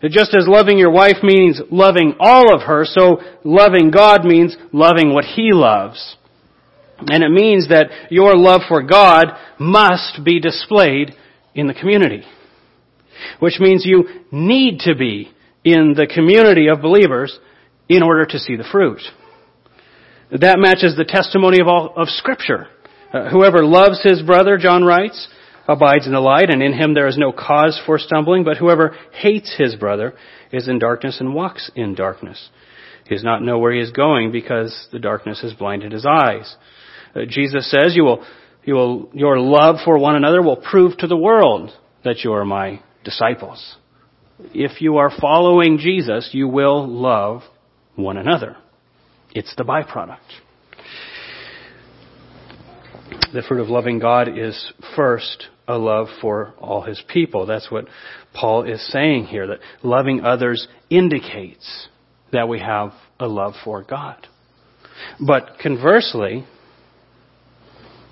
That 0.00 0.12
Just 0.12 0.34
as 0.34 0.46
loving 0.46 0.78
your 0.78 0.90
wife 0.90 1.22
means 1.22 1.60
loving 1.70 2.14
all 2.18 2.54
of 2.54 2.62
her, 2.62 2.84
so 2.84 3.20
loving 3.44 3.90
God 3.90 4.24
means 4.24 4.56
loving 4.72 5.12
what 5.12 5.24
He 5.24 5.50
loves. 5.52 6.16
And 6.98 7.22
it 7.22 7.30
means 7.30 7.68
that 7.68 7.90
your 8.10 8.36
love 8.36 8.62
for 8.68 8.82
God 8.82 9.26
must 9.58 10.24
be 10.24 10.40
displayed 10.40 11.14
in 11.54 11.66
the 11.66 11.74
community. 11.74 12.22
Which 13.40 13.58
means 13.58 13.84
you 13.84 14.04
need 14.30 14.80
to 14.80 14.94
be 14.94 15.30
in 15.64 15.94
the 15.94 16.06
community 16.06 16.68
of 16.68 16.80
believers 16.80 17.38
in 17.88 18.02
order 18.02 18.24
to 18.24 18.38
see 18.38 18.56
the 18.56 18.68
fruit. 18.70 19.00
That 20.30 20.58
matches 20.58 20.96
the 20.96 21.04
testimony 21.04 21.60
of 21.60 21.66
all 21.66 21.92
of 21.96 22.08
Scripture. 22.08 22.68
Uh, 23.12 23.30
whoever 23.30 23.64
loves 23.64 24.00
his 24.02 24.22
brother, 24.22 24.56
John 24.56 24.84
writes, 24.84 25.28
abides 25.66 26.06
in 26.06 26.12
the 26.12 26.20
light, 26.20 26.50
and 26.50 26.62
in 26.62 26.72
him 26.72 26.94
there 26.94 27.08
is 27.08 27.18
no 27.18 27.32
cause 27.32 27.80
for 27.84 27.98
stumbling. 27.98 28.44
But 28.44 28.56
whoever 28.56 28.96
hates 29.12 29.54
his 29.56 29.74
brother 29.74 30.14
is 30.52 30.68
in 30.68 30.78
darkness 30.78 31.18
and 31.20 31.34
walks 31.34 31.70
in 31.74 31.94
darkness. 31.94 32.50
He 33.08 33.14
does 33.14 33.24
not 33.24 33.42
know 33.42 33.58
where 33.58 33.72
he 33.72 33.80
is 33.80 33.90
going 33.90 34.30
because 34.30 34.88
the 34.92 35.00
darkness 35.00 35.40
has 35.42 35.52
blinded 35.52 35.90
his 35.90 36.06
eyes. 36.06 36.54
Uh, 37.14 37.22
Jesus 37.28 37.68
says, 37.68 37.96
you 37.96 38.04
will, 38.04 38.24
you 38.64 38.74
will, 38.74 39.10
your 39.12 39.40
love 39.40 39.76
for 39.84 39.98
one 39.98 40.14
another 40.14 40.42
will 40.42 40.56
prove 40.56 40.96
to 40.98 41.08
the 41.08 41.16
world 41.16 41.72
that 42.04 42.18
you 42.22 42.32
are 42.32 42.44
my 42.44 42.80
disciples. 43.02 43.76
If 44.52 44.80
you 44.80 44.98
are 44.98 45.10
following 45.20 45.78
Jesus, 45.78 46.30
you 46.32 46.48
will 46.48 46.86
love 46.86 47.42
one 47.96 48.16
another. 48.16 48.56
It's 49.32 49.54
the 49.56 49.64
byproduct. 49.64 50.18
The 53.32 53.42
fruit 53.46 53.60
of 53.60 53.68
loving 53.68 53.98
God 53.98 54.28
is 54.36 54.72
first 54.96 55.46
a 55.68 55.78
love 55.78 56.08
for 56.20 56.54
all 56.58 56.82
his 56.82 57.00
people. 57.08 57.46
That's 57.46 57.70
what 57.70 57.86
Paul 58.34 58.64
is 58.64 58.84
saying 58.90 59.26
here, 59.26 59.46
that 59.46 59.60
loving 59.82 60.24
others 60.24 60.66
indicates 60.88 61.88
that 62.32 62.48
we 62.48 62.58
have 62.60 62.92
a 63.20 63.26
love 63.26 63.54
for 63.64 63.82
God. 63.82 64.26
But 65.24 65.58
conversely, 65.62 66.44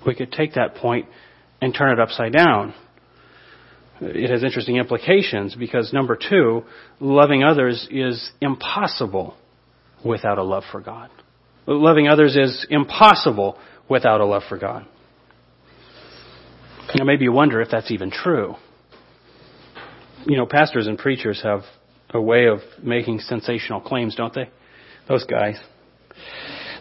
we 0.05 0.15
could 0.15 0.31
take 0.31 0.53
that 0.53 0.75
point 0.75 1.07
and 1.61 1.73
turn 1.73 1.91
it 1.91 1.99
upside 1.99 2.33
down. 2.33 2.73
It 4.01 4.29
has 4.29 4.43
interesting 4.43 4.77
implications 4.77 5.55
because 5.55 5.91
number 5.91 6.17
two, 6.17 6.63
loving 6.99 7.43
others 7.43 7.87
is 7.91 8.31
impossible 8.39 9.35
without 10.05 10.37
a 10.37 10.43
love 10.43 10.63
for 10.71 10.79
God. 10.79 11.09
Loving 11.67 12.07
others 12.07 12.35
is 12.35 12.65
impossible 12.69 13.57
without 13.89 14.21
a 14.21 14.25
love 14.25 14.43
for 14.47 14.57
God. 14.57 14.85
Now, 16.95 17.03
maybe 17.03 17.25
you 17.25 17.31
wonder 17.31 17.61
if 17.61 17.69
that's 17.69 17.91
even 17.91 18.09
true. 18.09 18.55
You 20.25 20.37
know, 20.37 20.45
pastors 20.45 20.87
and 20.87 20.97
preachers 20.97 21.41
have 21.43 21.61
a 22.11 22.21
way 22.21 22.47
of 22.47 22.59
making 22.81 23.19
sensational 23.19 23.81
claims, 23.81 24.15
don't 24.15 24.33
they? 24.33 24.49
Those 25.07 25.25
guys. 25.25 25.59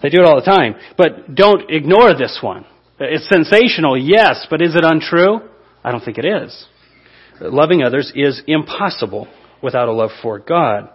They 0.03 0.09
do 0.09 0.21
it 0.21 0.25
all 0.25 0.37
the 0.37 0.47
time. 0.47 0.77
But 0.97 1.35
don't 1.35 1.71
ignore 1.71 2.15
this 2.15 2.39
one. 2.43 2.65
It's 3.01 3.29
sensational, 3.29 3.97
yes, 3.97 4.47
but 4.49 4.63
is 4.63 4.75
it 4.75 4.85
untrue? 4.85 5.41
I 5.85 5.93
don't 5.93 6.05
think 6.05 6.19
it 6.19 6.25
is. 6.25 6.67
Loving 7.41 7.83
others 7.83 8.13
is 8.15 8.43
impossible 8.47 9.29
without 9.63 9.89
a 9.89 9.93
love 9.93 10.11
for 10.23 10.39
God 10.39 10.91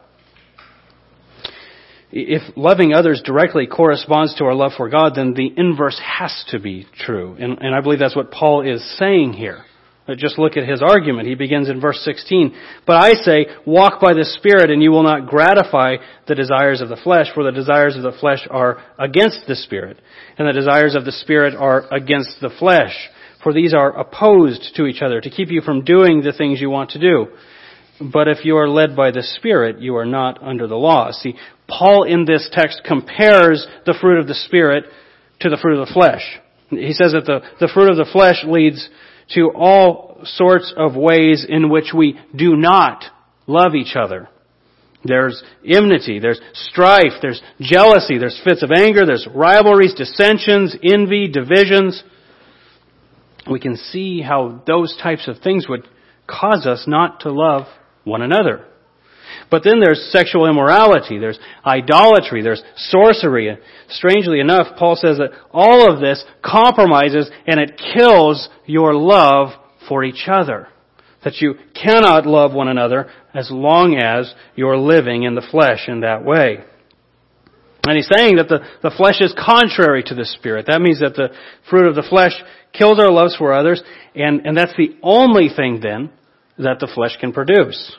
if 2.15 2.55
loving 2.55 2.93
others 2.93 3.23
directly 3.25 3.65
corresponds 3.65 4.35
to 4.35 4.45
our 4.45 4.53
love 4.53 4.73
for 4.77 4.87
God, 4.87 5.13
then 5.15 5.33
the 5.33 5.51
inverse 5.57 5.99
has 5.99 6.45
to 6.49 6.59
be 6.59 6.85
true. 6.99 7.35
And, 7.39 7.57
and 7.59 7.73
I 7.73 7.81
believe 7.81 7.97
that's 7.97 8.15
what 8.15 8.31
Paul 8.31 8.61
is 8.61 8.97
saying 8.99 9.33
here. 9.33 9.65
But 10.05 10.17
just 10.17 10.37
look 10.37 10.55
at 10.55 10.67
his 10.67 10.81
argument. 10.81 11.27
He 11.27 11.35
begins 11.35 11.69
in 11.69 11.81
verse 11.81 11.99
16. 12.03 12.53
But 12.85 13.03
I 13.03 13.13
say, 13.13 13.47
walk 13.65 13.99
by 13.99 14.13
the 14.13 14.25
Spirit 14.25 14.69
and 14.69 14.83
you 14.83 14.91
will 14.91 15.03
not 15.03 15.27
gratify 15.27 15.95
the 16.27 16.35
desires 16.35 16.81
of 16.81 16.89
the 16.89 16.99
flesh, 17.03 17.27
for 17.33 17.43
the 17.43 17.51
desires 17.51 17.95
of 17.95 18.03
the 18.03 18.17
flesh 18.19 18.45
are 18.51 18.83
against 18.99 19.47
the 19.47 19.55
Spirit, 19.55 19.97
and 20.37 20.47
the 20.47 20.53
desires 20.53 20.93
of 20.93 21.05
the 21.05 21.11
Spirit 21.11 21.55
are 21.55 21.91
against 21.91 22.35
the 22.41 22.51
flesh. 22.59 22.93
For 23.43 23.53
these 23.53 23.73
are 23.73 23.91
opposed 23.91 24.75
to 24.75 24.85
each 24.85 25.01
other 25.01 25.21
to 25.21 25.29
keep 25.29 25.49
you 25.51 25.61
from 25.61 25.83
doing 25.83 26.21
the 26.21 26.33
things 26.33 26.61
you 26.61 26.69
want 26.69 26.91
to 26.91 26.99
do. 26.99 27.27
But 28.01 28.27
if 28.27 28.43
you 28.43 28.57
are 28.57 28.69
led 28.69 28.95
by 28.95 29.11
the 29.11 29.23
Spirit, 29.23 29.79
you 29.79 29.95
are 29.97 30.05
not 30.05 30.41
under 30.41 30.67
the 30.67 30.75
law. 30.75 31.11
See, 31.11 31.35
Paul 31.67 32.03
in 32.03 32.25
this 32.25 32.49
text 32.51 32.81
compares 32.85 33.67
the 33.85 33.95
fruit 33.99 34.19
of 34.19 34.27
the 34.27 34.33
Spirit 34.33 34.85
to 35.41 35.49
the 35.49 35.57
fruit 35.57 35.79
of 35.79 35.87
the 35.87 35.93
flesh. 35.93 36.21
He 36.69 36.93
says 36.93 37.11
that 37.11 37.25
the, 37.25 37.41
the 37.59 37.71
fruit 37.71 37.91
of 37.91 37.97
the 37.97 38.11
flesh 38.11 38.43
leads 38.45 38.89
to 39.35 39.51
all 39.53 40.21
sorts 40.23 40.73
of 40.75 40.95
ways 40.95 41.45
in 41.47 41.69
which 41.69 41.93
we 41.95 42.19
do 42.35 42.55
not 42.55 43.03
love 43.45 43.75
each 43.75 43.95
other. 43.95 44.29
There's 45.03 45.43
enmity, 45.65 46.19
there's 46.19 46.39
strife, 46.53 47.13
there's 47.21 47.41
jealousy, 47.59 48.17
there's 48.17 48.39
fits 48.43 48.63
of 48.63 48.71
anger, 48.75 49.05
there's 49.05 49.27
rivalries, 49.33 49.93
dissensions, 49.93 50.75
envy, 50.81 51.27
divisions. 51.27 52.01
We 53.49 53.59
can 53.59 53.75
see 53.75 54.21
how 54.21 54.61
those 54.65 54.97
types 55.01 55.27
of 55.27 55.39
things 55.39 55.67
would 55.67 55.87
cause 56.27 56.65
us 56.65 56.85
not 56.87 57.21
to 57.21 57.31
love 57.31 57.67
one 58.03 58.21
another. 58.21 58.65
But 59.49 59.63
then 59.63 59.79
there's 59.79 60.09
sexual 60.11 60.47
immorality, 60.47 61.17
there's 61.17 61.39
idolatry, 61.65 62.41
there's 62.41 62.63
sorcery. 62.75 63.57
Strangely 63.89 64.39
enough, 64.39 64.77
Paul 64.77 64.95
says 64.95 65.17
that 65.17 65.31
all 65.51 65.91
of 65.91 65.99
this 65.99 66.23
compromises 66.43 67.29
and 67.45 67.59
it 67.59 67.79
kills 67.93 68.49
your 68.65 68.93
love 68.93 69.49
for 69.87 70.03
each 70.03 70.27
other. 70.27 70.67
That 71.23 71.39
you 71.39 71.55
cannot 71.73 72.25
love 72.25 72.53
one 72.53 72.67
another 72.67 73.09
as 73.33 73.49
long 73.51 73.95
as 73.95 74.33
you're 74.55 74.77
living 74.77 75.23
in 75.23 75.35
the 75.35 75.47
flesh 75.51 75.87
in 75.87 76.01
that 76.01 76.23
way. 76.25 76.63
And 77.85 77.97
he's 77.97 78.09
saying 78.11 78.37
that 78.37 78.47
the, 78.47 78.59
the 78.81 78.95
flesh 78.95 79.19
is 79.19 79.35
contrary 79.37 80.03
to 80.03 80.15
the 80.15 80.23
spirit. 80.23 80.67
That 80.67 80.81
means 80.81 81.01
that 81.01 81.15
the 81.15 81.29
fruit 81.69 81.87
of 81.87 81.95
the 81.95 82.07
flesh 82.09 82.31
kills 82.71 82.97
our 82.97 83.11
loves 83.11 83.35
for 83.35 83.51
others, 83.51 83.83
and, 84.15 84.45
and 84.45 84.57
that's 84.57 84.75
the 84.77 84.95
only 85.03 85.49
thing 85.53 85.81
then 85.81 86.09
that 86.57 86.79
the 86.79 86.89
flesh 86.93 87.17
can 87.19 87.33
produce. 87.33 87.97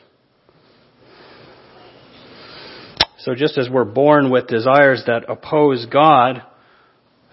So 3.19 3.35
just 3.35 3.57
as 3.57 3.69
we're 3.69 3.85
born 3.85 4.31
with 4.31 4.47
desires 4.47 5.03
that 5.07 5.29
oppose 5.29 5.85
God, 5.91 6.43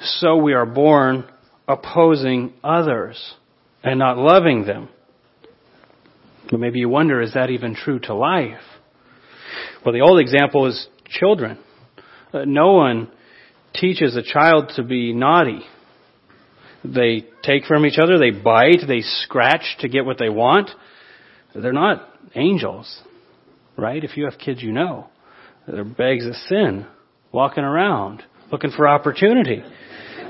so 0.00 0.36
we 0.36 0.52
are 0.52 0.66
born 0.66 1.24
opposing 1.68 2.52
others 2.62 3.34
and 3.82 3.98
not 3.98 4.18
loving 4.18 4.64
them. 4.64 4.88
But 6.50 6.60
maybe 6.60 6.80
you 6.80 6.88
wonder, 6.88 7.22
is 7.22 7.34
that 7.34 7.50
even 7.50 7.74
true 7.74 7.98
to 8.00 8.14
life? 8.14 8.60
Well, 9.84 9.92
the 9.92 10.00
old 10.00 10.20
example 10.20 10.66
is 10.66 10.86
children. 11.08 11.58
Uh, 12.32 12.44
no 12.46 12.72
one 12.72 13.10
teaches 13.74 14.16
a 14.16 14.22
child 14.22 14.72
to 14.76 14.82
be 14.82 15.12
naughty. 15.12 15.60
They 16.84 17.26
take 17.42 17.64
from 17.64 17.86
each 17.86 17.98
other, 17.98 18.18
they 18.18 18.30
bite, 18.30 18.80
they 18.86 19.02
scratch 19.02 19.76
to 19.80 19.88
get 19.88 20.04
what 20.04 20.18
they 20.18 20.28
want. 20.28 20.70
They're 21.54 21.72
not 21.72 22.08
angels, 22.34 23.02
right? 23.76 24.02
If 24.02 24.16
you 24.16 24.24
have 24.24 24.38
kids, 24.38 24.62
you 24.62 24.72
know. 24.72 25.08
They're 25.66 25.84
bags 25.84 26.26
of 26.26 26.34
sin, 26.34 26.86
walking 27.30 27.62
around, 27.62 28.22
looking 28.50 28.72
for 28.72 28.88
opportunity. 28.88 29.62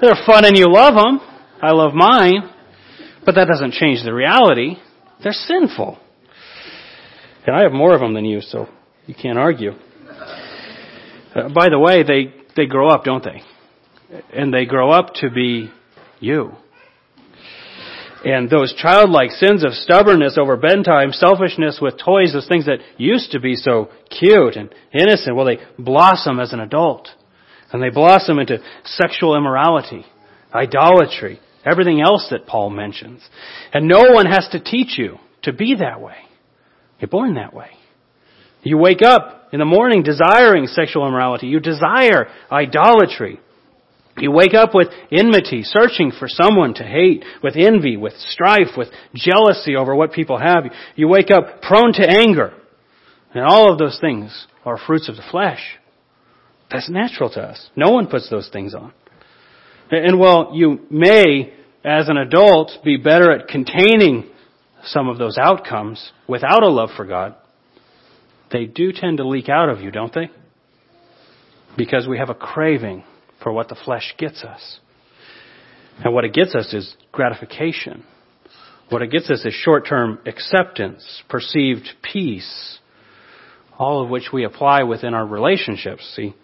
they're 0.01 0.27
fun 0.27 0.45
and 0.45 0.57
you 0.57 0.67
love 0.69 0.95
them. 0.95 1.21
I 1.63 1.71
love 1.71 1.95
mine. 1.95 2.51
But 3.25 3.37
that 3.37 3.47
doesn't 3.47 3.73
change 3.73 4.03
the 4.05 4.13
reality. 4.13 4.77
They're 5.23 5.33
sinful. 5.33 5.99
And 7.47 7.57
I 7.57 7.63
have 7.63 7.73
more 7.73 7.95
of 7.95 8.01
them 8.01 8.15
than 8.15 8.25
you, 8.25 8.41
so 8.41 8.69
you 9.07 9.15
can't 9.15 9.39
argue. 9.39 9.73
Uh, 11.35 11.49
by 11.49 11.69
the 11.69 11.79
way, 11.79 12.03
they, 12.03 12.35
they 12.57 12.67
grow 12.67 12.89
up, 12.89 13.05
don't 13.05 13.25
they? 13.25 13.43
And 14.33 14.53
they 14.53 14.67
grow 14.67 14.91
up 14.91 15.15
to 15.17 15.31
be 15.31 15.71
you. 16.21 16.53
And 18.25 18.49
those 18.49 18.75
childlike 18.75 19.31
sins 19.31 19.65
of 19.65 19.73
stubbornness 19.73 20.39
over 20.39 20.57
bedtime, 20.57 21.13
selfishness 21.13 21.81
with 21.83 21.99
toys, 21.99 22.33
those 22.33 22.47
things 22.47 22.67
that 22.67 22.79
used 22.97 23.33
to 23.33 23.41
be 23.41 23.57
so 23.57 23.91
cute 24.11 24.55
and 24.55 24.73
innocent, 24.93 25.35
well, 25.35 25.47
they 25.47 25.59
blossom 25.77 26.39
as 26.39 26.53
an 26.53 26.61
adult. 26.61 27.09
And 27.73 27.83
they 27.83 27.91
blossom 27.91 28.39
into 28.39 28.59
sexual 28.85 29.37
immorality, 29.37 30.05
idolatry, 30.55 31.41
everything 31.65 32.01
else 32.01 32.29
that 32.31 32.47
Paul 32.47 32.71
mentions. 32.71 33.27
And 33.73 33.89
no 33.89 34.13
one 34.13 34.27
has 34.27 34.49
to 34.53 34.63
teach 34.63 34.99
you 34.99 35.17
to 35.43 35.53
be 35.53 35.77
that 35.81 36.01
way. 36.01 36.17
You're 37.01 37.09
born 37.09 37.35
that 37.35 37.55
way. 37.55 37.71
You 38.63 38.79
wake 38.79 39.03
up 39.03 39.49
in 39.53 39.59
the 39.59 39.65
morning 39.65 40.03
desiring 40.03 40.67
sexual 40.67 41.07
immorality. 41.07 41.49
You 41.49 41.61
desire 41.61 42.29
idolatry. 42.51 43.41
You 44.19 44.31
wake 44.31 44.55
up 44.55 44.75
with 44.75 44.89
enmity, 45.11 45.63
searching 45.63 46.13
for 46.17 46.29
someone 46.29 46.75
to 46.75 46.85
hate, 46.85 47.25
with 47.43 47.57
envy, 47.57 47.97
with 47.97 48.13
strife, 48.15 48.77
with 48.77 48.89
jealousy 49.15 49.75
over 49.75 49.95
what 49.95 50.13
people 50.13 50.39
have. 50.39 50.65
You 50.97 51.09
wake 51.09 51.31
up 51.31 51.63
prone 51.63 51.93
to 51.95 52.09
anger. 52.09 52.53
And 53.35 53.45
all 53.45 53.73
of 53.73 53.79
those 53.79 53.99
things 54.01 54.47
are 54.65 54.79
fruits 54.79 55.09
of 55.09 55.17
the 55.17 55.25
flesh. 55.31 55.61
That's 56.71 56.91
natural 56.91 57.31
to 57.31 57.41
us. 57.41 57.71
No 57.75 57.91
one 57.91 58.07
puts 58.07 58.29
those 58.31 58.49
things 58.53 58.75
on. 58.75 58.93
And 59.91 60.19
while 60.19 60.53
you 60.55 60.87
may, 60.91 61.53
as 61.85 62.09
an 62.09 62.17
adult, 62.17 62.71
be 62.85 62.97
better 62.97 63.33
at 63.33 63.49
containing 63.49 64.31
some 64.85 65.09
of 65.09 65.19
those 65.19 65.39
outcomes 65.39 66.13
without 66.29 66.63
a 66.63 66.69
love 66.69 66.91
for 66.97 67.05
God, 67.05 67.35
they 68.53 68.67
do 68.67 68.93
tend 68.93 69.17
to 69.17 69.27
leak 69.27 69.49
out 69.49 69.69
of 69.69 69.81
you, 69.81 69.91
don't 69.91 70.15
they? 70.15 70.31
Because 71.77 72.07
we 72.07 72.19
have 72.19 72.31
a 72.31 72.35
craving 72.35 73.05
for 73.43 73.53
what 73.53 73.69
the 73.69 73.77
flesh 73.85 74.15
gets 74.19 74.45
us. 74.45 74.79
And 76.05 76.15
what 76.15 76.25
it 76.25 76.33
gets 76.33 76.55
us 76.55 76.73
is 76.73 76.97
gratification. 77.11 78.05
What 78.89 79.03
it 79.03 79.11
gets 79.11 79.31
us 79.31 79.45
is 79.45 79.55
short-term 79.55 80.19
acceptance, 80.27 81.23
perceived 81.29 81.89
peace, 82.03 82.79
all 83.79 84.03
of 84.03 84.11
which 84.11 84.29
we 84.33 84.45
apply 84.45 84.83
within 84.83 85.15
our 85.15 85.27
relationships. 85.27 86.13
See, 86.15 86.35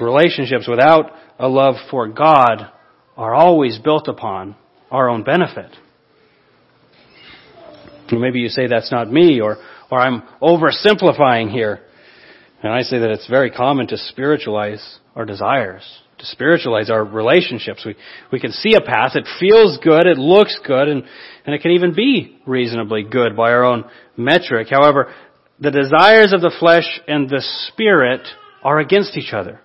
relationships 0.00 0.68
without 0.68 1.10
a 1.38 1.48
love 1.48 1.74
for 1.90 2.06
God 2.08 2.70
are 3.16 3.34
always 3.34 3.78
built 3.78 4.08
upon 4.08 4.54
our 4.90 5.08
own 5.08 5.24
benefit. 5.24 5.70
Maybe 8.12 8.38
you 8.38 8.48
say 8.48 8.68
that's 8.68 8.92
not 8.92 9.10
me, 9.10 9.40
or, 9.40 9.56
or 9.90 10.00
I'm 10.00 10.22
oversimplifying 10.42 11.50
here. 11.50 11.80
And 12.62 12.72
I 12.72 12.82
say 12.82 12.98
that 12.98 13.10
it's 13.10 13.28
very 13.28 13.50
common 13.50 13.86
to 13.88 13.96
spiritualize 13.96 14.98
our 15.14 15.24
desires, 15.24 15.82
to 16.18 16.26
spiritualize 16.26 16.90
our 16.90 17.04
relationships. 17.04 17.84
We, 17.84 17.96
we 18.32 18.40
can 18.40 18.52
see 18.52 18.74
a 18.74 18.80
path, 18.80 19.12
it 19.14 19.28
feels 19.38 19.78
good, 19.78 20.06
it 20.06 20.18
looks 20.18 20.58
good, 20.66 20.88
and, 20.88 21.04
and 21.44 21.54
it 21.54 21.62
can 21.62 21.72
even 21.72 21.94
be 21.94 22.38
reasonably 22.46 23.02
good 23.02 23.36
by 23.36 23.52
our 23.52 23.64
own 23.64 23.84
metric. 24.16 24.68
However, 24.70 25.12
the 25.60 25.70
desires 25.70 26.32
of 26.32 26.40
the 26.40 26.54
flesh 26.58 27.00
and 27.06 27.28
the 27.28 27.42
spirit 27.68 28.26
are 28.62 28.78
against 28.78 29.16
each 29.16 29.32
other. 29.32 29.60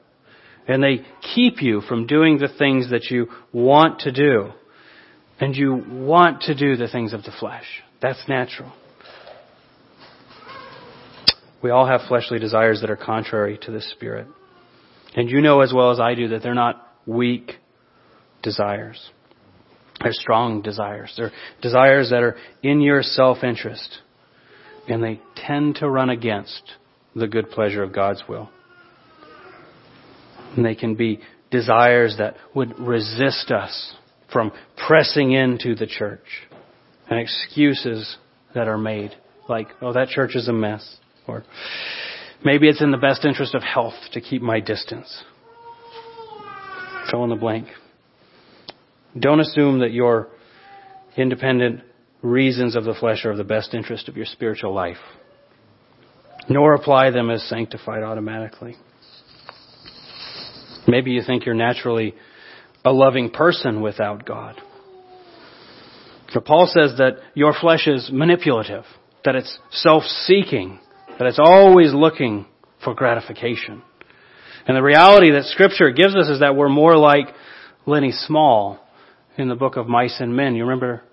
And 0.67 0.83
they 0.83 1.05
keep 1.33 1.61
you 1.61 1.81
from 1.81 2.07
doing 2.07 2.37
the 2.37 2.47
things 2.47 2.91
that 2.91 3.05
you 3.09 3.27
want 3.51 4.01
to 4.01 4.12
do. 4.12 4.51
And 5.39 5.55
you 5.55 5.73
want 5.73 6.43
to 6.43 6.55
do 6.55 6.75
the 6.77 6.88
things 6.88 7.13
of 7.13 7.23
the 7.23 7.31
flesh. 7.38 7.65
That's 7.99 8.23
natural. 8.29 8.71
We 11.63 11.69
all 11.69 11.86
have 11.86 12.02
fleshly 12.08 12.39
desires 12.39 12.82
that 12.82 12.89
are 12.89 12.95
contrary 12.95 13.60
to 13.63 13.71
the 13.71 13.82
Spirit. 13.82 14.28
And 15.15 15.30
you 15.30 15.41
know 15.41 15.62
as 15.62 15.74
well 15.74 15.91
as 15.91 16.00
I 16.00 16.15
do 16.15 16.30
that 16.30 16.41
they're 16.41 16.54
not 16.54 16.88
weak 17.06 17.54
desires. 18.41 19.10
They're 20.02 20.13
strong 20.13 20.62
desires. 20.62 21.13
They're 21.15 21.32
desires 21.62 22.10
that 22.10 22.24
are 22.24 22.38
in 22.63 22.82
your 22.82 23.04
self-interest. 23.04 24.00
And 24.88 25.04
they 25.04 25.21
tend 25.36 25.76
to 25.76 25.89
run 25.89 26.10
against 26.10 26.63
the 27.15 27.28
good 27.28 27.52
pleasure 27.52 27.84
of 27.84 27.93
God's 27.93 28.24
will. 28.28 28.50
And 30.56 30.65
they 30.65 30.76
can 30.76 30.95
be 30.95 31.19
desires 31.52 32.15
that 32.17 32.36
would 32.56 32.80
resist 32.80 33.52
us 33.52 33.93
from 34.32 34.52
pressing 34.88 35.34
into 35.34 35.76
the 35.76 35.86
church 35.86 36.47
and 37.10 37.19
excuses 37.19 38.17
that 38.56 38.67
are 38.67 38.78
made 38.78 39.12
like, 39.47 39.67
oh, 39.82 39.93
that 39.93 40.08
church 40.08 40.36
is 40.36 40.47
a 40.47 40.54
mess. 40.54 40.97
Or 41.27 41.43
maybe 42.43 42.67
it's 42.67 42.81
in 42.81 42.91
the 42.91 42.97
best 42.97 43.25
interest 43.25 43.55
of 43.55 43.63
health 43.63 43.93
to 44.13 44.21
keep 44.21 44.41
my 44.41 44.60
distance. 44.60 45.23
Fill 47.10 47.23
in 47.23 47.29
the 47.29 47.36
blank. 47.36 47.67
Don't 49.17 49.39
assume 49.39 49.79
that 49.79 49.91
your 49.91 50.29
independent 51.17 51.81
reasons 52.21 52.75
of 52.75 52.84
the 52.84 52.93
flesh 52.93 53.25
are 53.25 53.31
of 53.31 53.38
the 53.38 53.43
best 53.43 53.73
interest 53.73 54.07
of 54.07 54.15
your 54.15 54.25
spiritual 54.25 54.73
life, 54.73 54.97
nor 56.49 56.73
apply 56.73 57.12
them 57.12 57.29
as 57.29 57.43
sanctified 57.49 58.03
automatically. 58.03 58.75
Maybe 60.88 61.12
you 61.12 61.21
think 61.25 61.45
you're 61.45 61.55
naturally 61.55 62.15
a 62.86 62.91
loving 62.91 63.29
person 63.29 63.81
without 63.81 64.25
God. 64.25 64.60
But 66.34 66.45
Paul 66.45 66.67
says 66.67 66.97
that 66.97 67.17
your 67.34 67.53
flesh 67.60 67.88
is 67.88 68.10
manipulative, 68.12 68.86
that 69.25 69.36
it's 69.36 69.60
self-seeking, 69.71 70.79
that 71.21 71.27
it's 71.27 71.39
always 71.39 71.93
looking 71.93 72.47
for 72.84 72.95
gratification. 72.95 73.84
And 74.65 74.75
the 74.75 74.81
reality 74.81 75.29
that 75.34 75.43
scripture 75.43 75.91
gives 75.91 76.15
us 76.15 76.27
is 76.29 76.39
that 76.39 76.55
we're 76.55 76.67
more 76.67 76.97
like 76.97 77.27
Lennie 77.86 78.12
Small 78.12 78.79
in 79.38 79.47
the 79.47 79.53
book 79.53 79.77
of 79.77 79.88
Mice 79.88 80.15
and 80.19 80.36
Men. 80.36 80.55
You 80.55 80.63
remember 80.63 81.03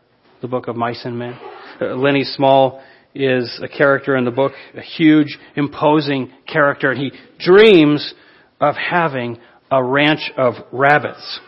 the 0.41 0.49
book 0.49 0.67
of 0.67 0.77
Mice 0.77 1.03
and 1.05 1.19
Men? 1.19 1.39
Uh, 1.79 1.95
Lennie 1.97 2.25
Small 2.25 2.83
is 3.15 3.61
a 3.63 3.69
character 3.69 4.17
in 4.17 4.25
the 4.25 4.31
book, 4.31 4.53
a 4.75 4.81
huge, 4.81 5.39
imposing 5.57 6.33
character, 6.51 6.91
and 6.91 6.99
he 6.99 7.13
dreams 7.39 8.15
of 8.63 8.77
having 8.77 9.37
a 9.71 9.85
ranch 9.85 10.33
of 10.39 10.55
rabbits 10.73 11.39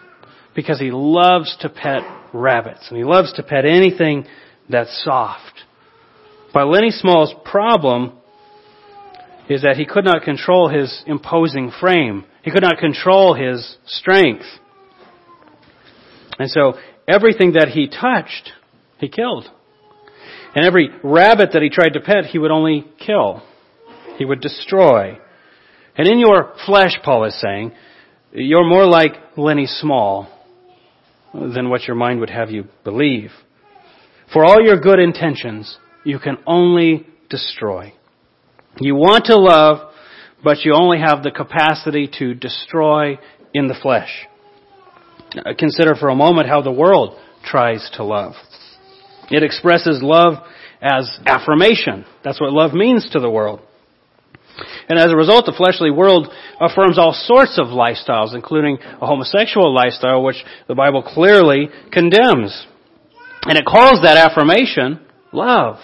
because 0.55 0.79
he 0.79 0.91
loves 0.91 1.57
to 1.63 1.71
pet 1.71 2.03
rabbits 2.35 2.89
and 2.91 2.99
he 2.99 3.05
loves 3.05 3.33
to 3.33 3.43
pet 3.43 3.65
anything 3.65 4.27
that's 4.69 5.03
soft. 5.03 5.63
But 6.53 6.67
Lennie 6.67 6.91
Small's 6.91 7.35
problem 7.47 8.20
is 9.51 9.63
that 9.63 9.77
he 9.77 9.85
could 9.85 10.05
not 10.05 10.23
control 10.23 10.69
his 10.69 11.03
imposing 11.07 11.73
frame. 11.81 12.25
He 12.45 12.53
could 12.53 12.63
not 12.63 12.79
control 12.79 13.35
his 13.35 13.77
strength. 13.85 14.45
And 16.39 16.49
so 16.49 16.75
everything 17.09 17.55
that 17.55 17.69
he 17.69 17.89
touched, 17.89 18.53
he 18.99 19.09
killed. 19.09 19.51
And 20.55 20.65
every 20.65 20.91
rabbit 21.03 21.51
that 21.53 21.63
he 21.63 21.69
tried 21.69 21.95
to 21.95 22.01
pet, 22.01 22.27
he 22.27 22.39
would 22.39 22.53
only 22.53 22.87
kill. 23.05 23.43
He 24.19 24.25
would 24.25 24.41
destroy. 24.41 25.19
And 25.97 26.07
in 26.07 26.21
your 26.21 26.55
flesh, 26.65 26.97
Paul 27.05 27.25
is 27.25 27.39
saying, 27.41 27.73
you're 28.33 28.65
more 28.65 28.87
like 28.87 29.13
Lennie 29.37 29.67
Small 29.67 30.29
than 31.35 31.71
what 31.71 31.83
your 31.89 31.97
mind 31.97 32.21
would 32.21 32.31
have 32.31 32.51
you 32.51 32.67
believe. 32.85 33.31
For 34.33 34.45
all 34.45 34.63
your 34.65 34.79
good 34.79 35.01
intentions, 35.01 35.77
you 36.05 36.21
can 36.21 36.39
only 36.47 37.07
destroy. 37.29 37.95
You 38.79 38.95
want 38.95 39.27
to 39.27 39.37
love, 39.37 39.93
but 40.43 40.65
you 40.65 40.75
only 40.75 40.99
have 41.01 41.23
the 41.23 41.31
capacity 41.31 42.09
to 42.19 42.35
destroy 42.35 43.19
in 43.53 43.69
the 43.69 43.75
flesh. 43.81 44.27
Uh, 45.37 45.53
consider 45.59 45.95
for 45.95 46.09
a 46.09 46.15
moment 46.15 46.49
how 46.49 46.63
the 46.63 46.73
world 46.73 47.19
tries 47.45 47.91
to 47.95 48.05
love. 48.05 48.35
It 49.31 49.43
expresses 49.43 50.01
love 50.03 50.35
as 50.83 51.11
affirmation. 51.27 52.05
That's 52.25 52.41
what 52.41 52.53
love 52.53 52.73
means 52.73 53.09
to 53.13 53.21
the 53.21 53.31
world. 53.31 53.61
And 54.89 54.99
as 54.99 55.13
a 55.13 55.17
result, 55.17 55.47
the 55.47 55.55
fleshly 55.57 55.91
world 55.91 56.29
affirms 56.61 56.99
all 56.99 57.13
sorts 57.13 57.59
of 57.59 57.69
lifestyles, 57.69 58.35
including 58.35 58.79
a 59.01 59.07
homosexual 59.07 59.73
lifestyle, 59.73 60.23
which 60.23 60.43
the 60.69 60.75
Bible 60.75 61.03
clearly 61.03 61.69
condemns. 61.93 62.67
And 63.43 63.57
it 63.57 63.65
calls 63.65 64.03
that 64.03 64.17
affirmation 64.17 65.01
love. 65.33 65.77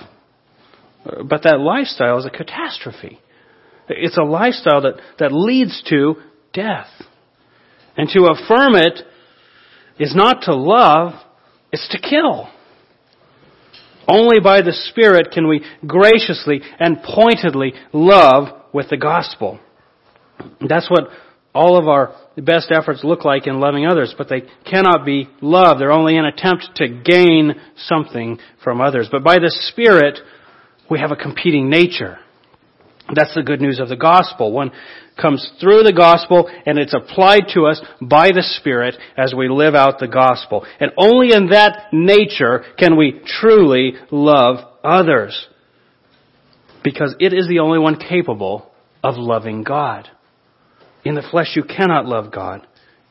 But 1.28 1.42
that 1.44 1.60
lifestyle 1.60 2.18
is 2.18 2.26
a 2.26 2.30
catastrophe. 2.30 3.20
It's 3.88 4.16
a 4.16 4.24
lifestyle 4.24 4.82
that, 4.82 4.94
that 5.18 5.32
leads 5.32 5.82
to 5.88 6.16
death. 6.52 6.88
And 7.96 8.08
to 8.10 8.26
affirm 8.26 8.74
it 8.74 9.00
is 9.98 10.14
not 10.14 10.42
to 10.42 10.54
love, 10.54 11.12
it's 11.72 11.88
to 11.90 11.98
kill. 11.98 12.48
Only 14.08 14.40
by 14.40 14.62
the 14.62 14.72
Spirit 14.72 15.30
can 15.32 15.48
we 15.48 15.64
graciously 15.86 16.60
and 16.78 17.02
pointedly 17.02 17.72
love 17.92 18.62
with 18.72 18.88
the 18.88 18.96
gospel. 18.96 19.58
That's 20.66 20.90
what 20.90 21.08
all 21.54 21.78
of 21.78 21.88
our 21.88 22.14
best 22.36 22.70
efforts 22.70 23.02
look 23.02 23.24
like 23.24 23.46
in 23.46 23.58
loving 23.58 23.86
others, 23.86 24.14
but 24.16 24.28
they 24.28 24.42
cannot 24.70 25.06
be 25.06 25.28
love. 25.40 25.78
They're 25.78 25.90
only 25.90 26.18
an 26.18 26.26
attempt 26.26 26.70
to 26.76 26.88
gain 26.88 27.54
something 27.76 28.38
from 28.62 28.80
others. 28.80 29.08
But 29.10 29.24
by 29.24 29.36
the 29.36 29.50
Spirit, 29.50 30.18
we 30.90 30.98
have 31.00 31.12
a 31.12 31.16
competing 31.16 31.68
nature. 31.70 32.18
That's 33.14 33.34
the 33.34 33.42
good 33.42 33.60
news 33.60 33.78
of 33.78 33.88
the 33.88 33.96
gospel. 33.96 34.52
One 34.52 34.72
comes 35.20 35.48
through 35.60 35.84
the 35.84 35.92
gospel 35.92 36.50
and 36.66 36.78
it's 36.78 36.94
applied 36.94 37.44
to 37.54 37.66
us 37.66 37.80
by 38.00 38.28
the 38.28 38.42
Spirit 38.58 38.96
as 39.16 39.32
we 39.32 39.48
live 39.48 39.74
out 39.74 39.98
the 40.00 40.08
gospel. 40.08 40.66
And 40.80 40.90
only 40.96 41.32
in 41.32 41.48
that 41.50 41.88
nature 41.92 42.64
can 42.78 42.96
we 42.96 43.20
truly 43.24 43.92
love 44.10 44.56
others. 44.82 45.48
Because 46.82 47.14
it 47.20 47.32
is 47.32 47.48
the 47.48 47.60
only 47.60 47.78
one 47.78 47.96
capable 47.96 48.70
of 49.02 49.14
loving 49.16 49.62
God. 49.62 50.08
In 51.04 51.14
the 51.14 51.26
flesh 51.30 51.52
you 51.54 51.62
cannot 51.62 52.06
love 52.06 52.32
God. 52.32 52.66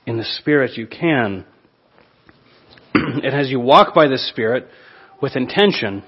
In 0.06 0.18
the 0.18 0.26
Spirit 0.26 0.78
you 0.78 0.88
can. 0.88 1.46
and 2.94 3.26
as 3.26 3.50
you 3.50 3.62
walk 3.62 3.96
by 3.96 4.08
the 4.08 4.18
Spirit 4.18 4.68
with 5.22 5.38
intention, 5.38 6.04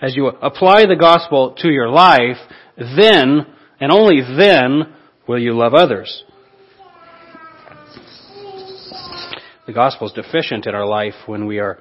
as 0.00 0.16
you 0.16 0.26
apply 0.26 0.86
the 0.86 0.96
gospel 0.96 1.54
to 1.58 1.68
your 1.68 1.88
life, 1.88 2.36
then, 2.76 3.46
and 3.80 3.92
only 3.92 4.20
then, 4.20 4.94
will 5.26 5.38
you 5.38 5.56
love 5.56 5.74
others. 5.74 6.24
The 9.66 9.72
gospel 9.72 10.08
is 10.08 10.12
deficient 10.12 10.66
in 10.66 10.74
our 10.74 10.86
life 10.86 11.14
when 11.26 11.46
we 11.46 11.58
are 11.58 11.78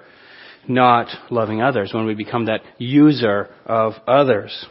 not 0.68 1.10
loving 1.30 1.62
others, 1.62 1.92
when 1.94 2.06
we 2.06 2.16
become 2.16 2.46
that 2.46 2.62
user 2.78 3.50
of 3.66 3.94
others. 4.08 4.66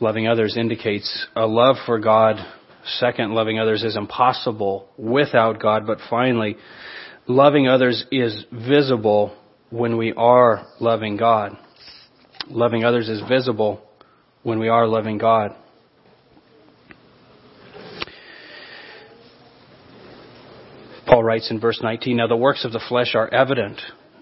Loving 0.00 0.26
others 0.26 0.56
indicates 0.56 1.26
a 1.36 1.46
love 1.46 1.76
for 1.86 2.00
God. 2.00 2.36
Second, 2.98 3.32
loving 3.32 3.60
others 3.60 3.84
is 3.84 3.96
impossible 3.96 4.88
without 4.98 5.60
God. 5.62 5.86
But 5.86 5.98
finally, 6.10 6.56
loving 7.28 7.68
others 7.68 8.04
is 8.10 8.44
visible 8.50 9.36
when 9.70 9.96
we 9.96 10.12
are 10.12 10.66
loving 10.80 11.16
God. 11.16 11.56
Loving 12.48 12.84
others 12.84 13.08
is 13.08 13.22
visible 13.28 13.80
when 14.42 14.58
we 14.58 14.68
are 14.68 14.86
loving 14.86 15.18
God. 15.18 15.54
Paul 21.06 21.22
writes 21.22 21.50
in 21.50 21.60
verse 21.60 21.80
19, 21.82 22.16
Now 22.16 22.26
the 22.26 22.36
works 22.36 22.64
of 22.64 22.72
the 22.72 22.82
flesh 22.88 23.14
are 23.14 23.32
evident 23.32 23.80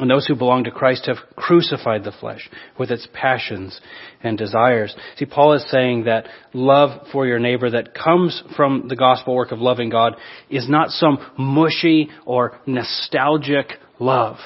And 0.00 0.10
those 0.10 0.26
who 0.26 0.34
belong 0.34 0.64
to 0.64 0.70
Christ 0.70 1.06
have 1.06 1.18
crucified 1.36 2.04
the 2.04 2.12
flesh 2.12 2.48
with 2.78 2.90
its 2.90 3.06
passions 3.12 3.78
and 4.22 4.38
desires. 4.38 4.96
See, 5.16 5.26
Paul 5.26 5.52
is 5.52 5.70
saying 5.70 6.04
that 6.04 6.26
love 6.54 7.08
for 7.12 7.26
your 7.26 7.38
neighbor 7.38 7.68
that 7.70 7.92
comes 7.92 8.42
from 8.56 8.88
the 8.88 8.96
gospel 8.96 9.34
work 9.34 9.52
of 9.52 9.58
loving 9.58 9.90
God 9.90 10.16
is 10.48 10.70
not 10.70 10.88
some 10.88 11.18
mushy 11.36 12.08
or 12.24 12.58
nostalgic 12.66 13.72
love. 13.98 14.36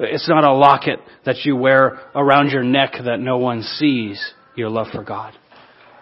It's 0.00 0.28
not 0.28 0.42
a 0.42 0.52
locket 0.52 0.98
that 1.24 1.44
you 1.44 1.54
wear 1.54 2.00
around 2.16 2.50
your 2.50 2.64
neck 2.64 2.94
that 3.04 3.20
no 3.20 3.38
one 3.38 3.62
sees 3.62 4.34
your 4.56 4.68
love 4.68 4.88
for 4.92 5.04
God. 5.04 5.32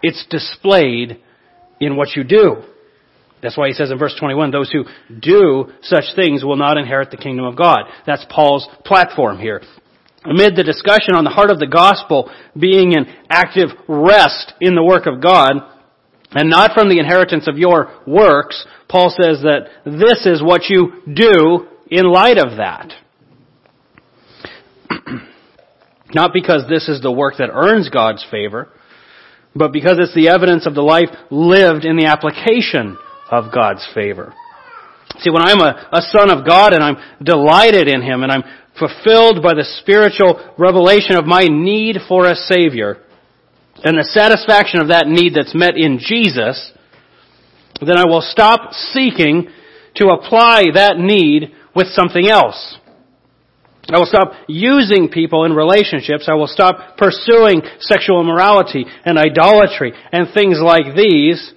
It's 0.01 0.25
displayed 0.27 1.21
in 1.79 1.95
what 1.95 2.15
you 2.15 2.23
do. 2.23 2.63
That's 3.41 3.57
why 3.57 3.67
he 3.67 3.73
says 3.73 3.91
in 3.91 3.97
verse 3.97 4.15
21, 4.19 4.51
those 4.51 4.71
who 4.71 4.85
do 5.19 5.71
such 5.81 6.03
things 6.15 6.43
will 6.43 6.57
not 6.57 6.77
inherit 6.77 7.11
the 7.11 7.17
kingdom 7.17 7.45
of 7.45 7.55
God. 7.55 7.81
That's 8.05 8.25
Paul's 8.29 8.67
platform 8.85 9.39
here. 9.39 9.61
Amid 10.23 10.55
the 10.55 10.63
discussion 10.63 11.15
on 11.15 11.23
the 11.23 11.31
heart 11.31 11.49
of 11.49 11.59
the 11.59 11.67
gospel 11.67 12.31
being 12.57 12.95
an 12.95 13.07
active 13.29 13.69
rest 13.87 14.53
in 14.61 14.75
the 14.75 14.83
work 14.83 15.07
of 15.07 15.21
God, 15.21 15.53
and 16.31 16.49
not 16.49 16.73
from 16.73 16.89
the 16.89 16.99
inheritance 16.99 17.47
of 17.47 17.57
your 17.57 17.99
works, 18.05 18.65
Paul 18.87 19.09
says 19.09 19.41
that 19.41 19.67
this 19.83 20.25
is 20.25 20.43
what 20.43 20.69
you 20.69 21.01
do 21.11 21.67
in 21.89 22.05
light 22.05 22.37
of 22.37 22.57
that. 22.57 22.93
not 26.13 26.31
because 26.33 26.65
this 26.69 26.87
is 26.87 27.01
the 27.01 27.11
work 27.11 27.35
that 27.39 27.49
earns 27.51 27.89
God's 27.89 28.25
favor, 28.29 28.69
but 29.55 29.73
because 29.73 29.97
it's 29.99 30.15
the 30.15 30.29
evidence 30.29 30.67
of 30.67 30.75
the 30.75 30.81
life 30.81 31.09
lived 31.31 31.83
in 31.83 31.97
the 31.97 32.05
application 32.05 32.97
of 33.31 33.53
God's 33.53 33.87
favor. 33.95 34.33
See, 35.19 35.31
when 35.31 35.41
I'm 35.41 35.59
a, 35.59 35.89
a 35.91 36.01
son 36.11 36.29
of 36.29 36.45
God 36.45 36.73
and 36.73 36.83
I'm 36.83 36.97
delighted 37.23 37.87
in 37.87 38.01
Him 38.01 38.23
and 38.23 38.31
I'm 38.31 38.43
fulfilled 38.77 39.41
by 39.41 39.53
the 39.53 39.65
spiritual 39.79 40.53
revelation 40.57 41.15
of 41.15 41.25
my 41.25 41.47
need 41.47 41.97
for 42.07 42.29
a 42.29 42.35
Savior 42.35 42.97
and 43.83 43.97
the 43.97 44.03
satisfaction 44.03 44.79
of 44.79 44.89
that 44.89 45.07
need 45.07 45.33
that's 45.33 45.55
met 45.55 45.75
in 45.75 45.99
Jesus, 45.99 46.71
then 47.79 47.97
I 47.97 48.05
will 48.05 48.21
stop 48.21 48.73
seeking 48.73 49.47
to 49.95 50.09
apply 50.09 50.65
that 50.75 50.97
need 50.97 51.51
with 51.75 51.87
something 51.87 52.27
else. 52.27 52.77
I 53.89 53.97
will 53.97 54.05
stop 54.05 54.33
using 54.47 55.09
people 55.09 55.45
in 55.45 55.53
relationships. 55.53 56.29
I 56.29 56.35
will 56.35 56.47
stop 56.47 56.97
pursuing 56.97 57.61
sexual 57.79 58.21
immorality 58.21 58.85
and 59.03 59.17
idolatry 59.17 59.93
and 60.11 60.27
things 60.33 60.59
like 60.61 60.95
these 60.95 61.53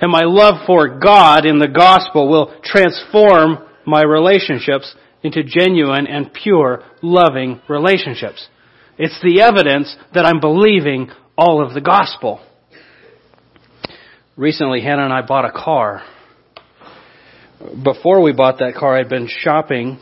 and 0.00 0.12
my 0.12 0.24
love 0.24 0.66
for 0.66 0.98
God 0.98 1.46
in 1.46 1.58
the 1.58 1.68
gospel 1.68 2.28
will 2.28 2.54
transform 2.62 3.58
my 3.86 4.02
relationships 4.02 4.94
into 5.22 5.42
genuine 5.42 6.06
and 6.06 6.32
pure, 6.32 6.82
loving 7.02 7.60
relationships. 7.68 8.48
It's 8.98 9.18
the 9.22 9.40
evidence 9.42 9.96
that 10.14 10.26
I'm 10.26 10.40
believing 10.40 11.10
all 11.36 11.64
of 11.64 11.74
the 11.74 11.80
gospel. 11.80 12.40
Recently, 14.36 14.82
Hannah 14.82 15.04
and 15.04 15.12
I 15.12 15.22
bought 15.22 15.44
a 15.44 15.52
car. 15.52 16.02
Before 17.82 18.20
we 18.22 18.32
bought 18.32 18.58
that 18.58 18.74
car, 18.74 18.98
I'd 18.98 19.08
been 19.08 19.28
shopping 19.28 19.98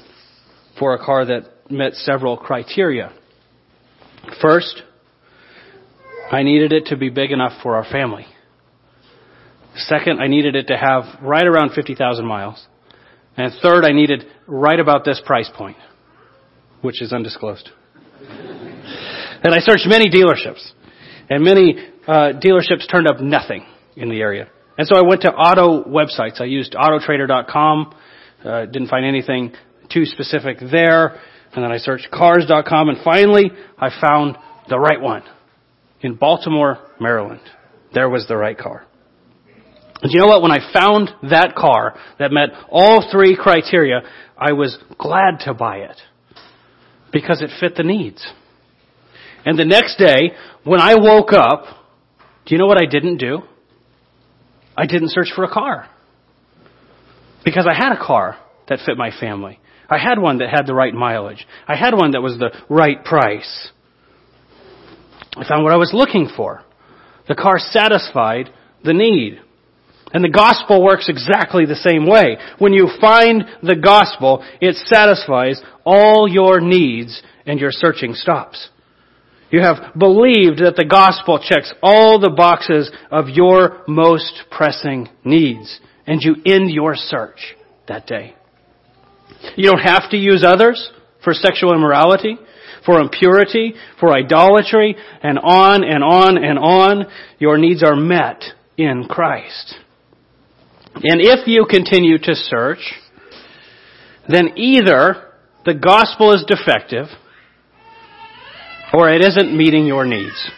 for 0.79 0.95
a 0.95 1.05
car 1.05 1.25
that 1.27 1.71
met 1.71 1.95
several 1.95 2.37
criteria. 2.37 3.13
First, 4.43 4.83
I 6.31 6.43
needed 6.43 6.73
it 6.73 6.87
to 6.87 6.97
be 6.97 7.11
big 7.11 7.31
enough 7.31 7.63
for 7.63 7.77
our 7.77 7.85
family. 7.85 8.27
Second, 9.77 10.21
I 10.21 10.29
needed 10.29 10.55
it 10.55 10.69
to 10.69 10.77
have 10.77 11.23
right 11.23 11.47
around 11.47 11.73
50,000 11.73 12.25
miles. 12.25 12.67
And 13.37 13.53
third, 13.63 13.85
I 13.85 13.93
needed 13.93 14.25
right 14.47 14.79
about 14.79 15.05
this 15.05 15.21
price 15.25 15.51
point, 15.55 15.77
which 16.81 17.03
is 17.03 17.13
undisclosed. 17.13 17.71
and 18.21 19.53
I 19.53 19.59
searched 19.59 19.87
many 19.87 20.09
dealerships, 20.09 20.71
and 21.29 21.43
many 21.43 21.77
uh, 22.07 22.33
dealerships 22.41 22.89
turned 22.91 23.09
up 23.09 23.21
nothing 23.21 23.67
in 23.97 24.09
the 24.09 24.21
area. 24.21 24.49
And 24.79 24.87
so 24.87 24.97
I 24.97 25.03
went 25.03 25.23
to 25.23 25.33
auto 25.33 25.85
websites. 25.85 26.41
I 26.41 26.45
used 26.45 26.75
autotrader.com, 26.75 27.95
uh, 28.45 28.67
didn't 28.67 28.89
find 28.89 29.05
anything 29.05 29.53
too 29.93 30.05
specific 30.05 30.59
there. 30.71 31.21
And 31.53 31.63
then 31.63 31.71
I 31.71 31.79
searched 31.79 32.11
cars.com, 32.11 32.89
and 32.89 32.99
finally 33.05 33.51
I 33.79 33.91
found 34.01 34.37
the 34.69 34.79
right 34.79 35.01
one 35.01 35.23
in 36.01 36.15
Baltimore, 36.15 36.79
Maryland. 37.01 37.41
There 37.93 38.09
was 38.09 38.27
the 38.27 38.37
right 38.37 38.59
car. 38.59 38.87
And 40.05 40.13
you 40.13 40.21
know 40.21 40.27
what? 40.27 40.43
When 40.43 40.53
I 40.53 40.71
found 40.71 41.11
that 41.31 41.55
car 41.57 41.99
that 42.19 42.31
met 42.31 42.51
all 42.69 43.09
three 43.11 43.39
criteria, 43.41 44.03
I 44.37 44.53
was 44.53 44.77
glad 44.99 45.41
to 45.47 45.55
buy 45.55 45.79
it 45.79 45.99
because 47.11 47.41
it 47.41 47.49
fit 47.59 47.75
the 47.75 47.85
needs. 47.85 48.23
And 49.47 49.59
the 49.59 49.65
next 49.65 49.97
day, 49.97 50.33
when 50.63 50.79
I 50.79 50.97
woke 50.97 51.33
up, 51.33 51.65
do 52.45 52.55
you 52.55 52.59
know 52.59 52.67
what 52.67 52.77
I 52.77 52.85
didn't 52.85 53.17
do? 53.17 53.45
I 54.77 54.85
didn't 54.85 55.09
search 55.09 55.29
for 55.35 55.43
a 55.43 55.51
car. 55.51 55.89
Because 57.43 57.67
I 57.67 57.75
had 57.75 57.93
a 57.93 57.99
car 57.99 58.37
that 58.69 58.81
fit 58.85 58.99
my 58.99 59.11
family. 59.19 59.59
I 59.89 59.97
had 59.97 60.19
one 60.19 60.37
that 60.39 60.51
had 60.51 60.67
the 60.67 60.75
right 60.75 60.93
mileage. 60.93 61.47
I 61.67 61.77
had 61.77 61.95
one 61.95 62.11
that 62.11 62.21
was 62.21 62.39
the 62.39 62.51
right 62.69 63.03
price. 63.03 63.71
I 65.35 65.49
found 65.49 65.65
what 65.65 65.73
I 65.73 65.79
was 65.79 65.93
looking 65.95 66.29
for. 66.37 66.63
The 67.27 67.35
car 67.35 67.59
satisfied 67.59 68.51
the 68.85 68.93
need. 68.93 69.41
And 70.15 70.23
the 70.23 70.29
gospel 70.29 70.83
works 70.83 71.09
exactly 71.09 71.67
the 71.67 71.75
same 71.75 72.07
way. 72.07 72.39
When 72.59 72.73
you 72.73 72.89
find 73.01 73.45
the 73.63 73.75
gospel, 73.75 74.45
it 74.61 74.77
satisfies 74.77 75.61
all 75.85 76.29
your 76.29 76.61
needs 76.61 77.21
and 77.45 77.59
your 77.59 77.73
searching 77.73 78.15
stops. 78.15 78.71
You 79.51 79.61
have 79.61 79.93
believed 79.99 80.61
that 80.61 80.75
the 80.77 80.85
gospel 80.85 81.39
checks 81.39 81.75
all 81.83 82.21
the 82.21 82.31
boxes 82.31 82.91
of 83.11 83.29
your 83.29 83.83
most 83.89 84.45
pressing 84.51 85.09
needs. 85.25 85.81
And 86.07 86.23
you 86.23 86.37
end 86.47 86.71
your 86.71 86.95
search 86.95 87.57
that 87.89 88.07
day. 88.07 88.35
You 89.57 89.71
don't 89.71 89.81
have 89.81 90.11
to 90.11 90.17
use 90.17 90.45
others 90.47 90.91
for 91.23 91.33
sexual 91.35 91.75
immorality, 91.75 92.37
for 92.87 93.01
impurity, 93.01 93.75
for 93.99 94.13
idolatry, 94.13 94.97
and 95.23 95.39
on 95.39 95.83
and 95.83 96.05
on 96.05 96.43
and 96.43 96.59
on. 96.59 97.07
Your 97.39 97.59
needs 97.59 97.83
are 97.83 97.97
met 97.97 98.43
in 98.77 99.07
Christ. 99.09 99.77
And 100.97 101.21
if 101.21 101.47
you 101.47 101.67
continue 101.69 102.19
to 102.19 102.35
search, 102.35 102.95
then 104.29 104.57
either 104.57 105.33
the 105.65 105.75
gospel 105.75 106.33
is 106.33 106.45
defective 106.47 107.07
or 108.93 109.11
it 109.11 109.21
isn't 109.21 109.57
meeting 109.57 109.87
your 109.87 110.05
needs. 110.05 110.51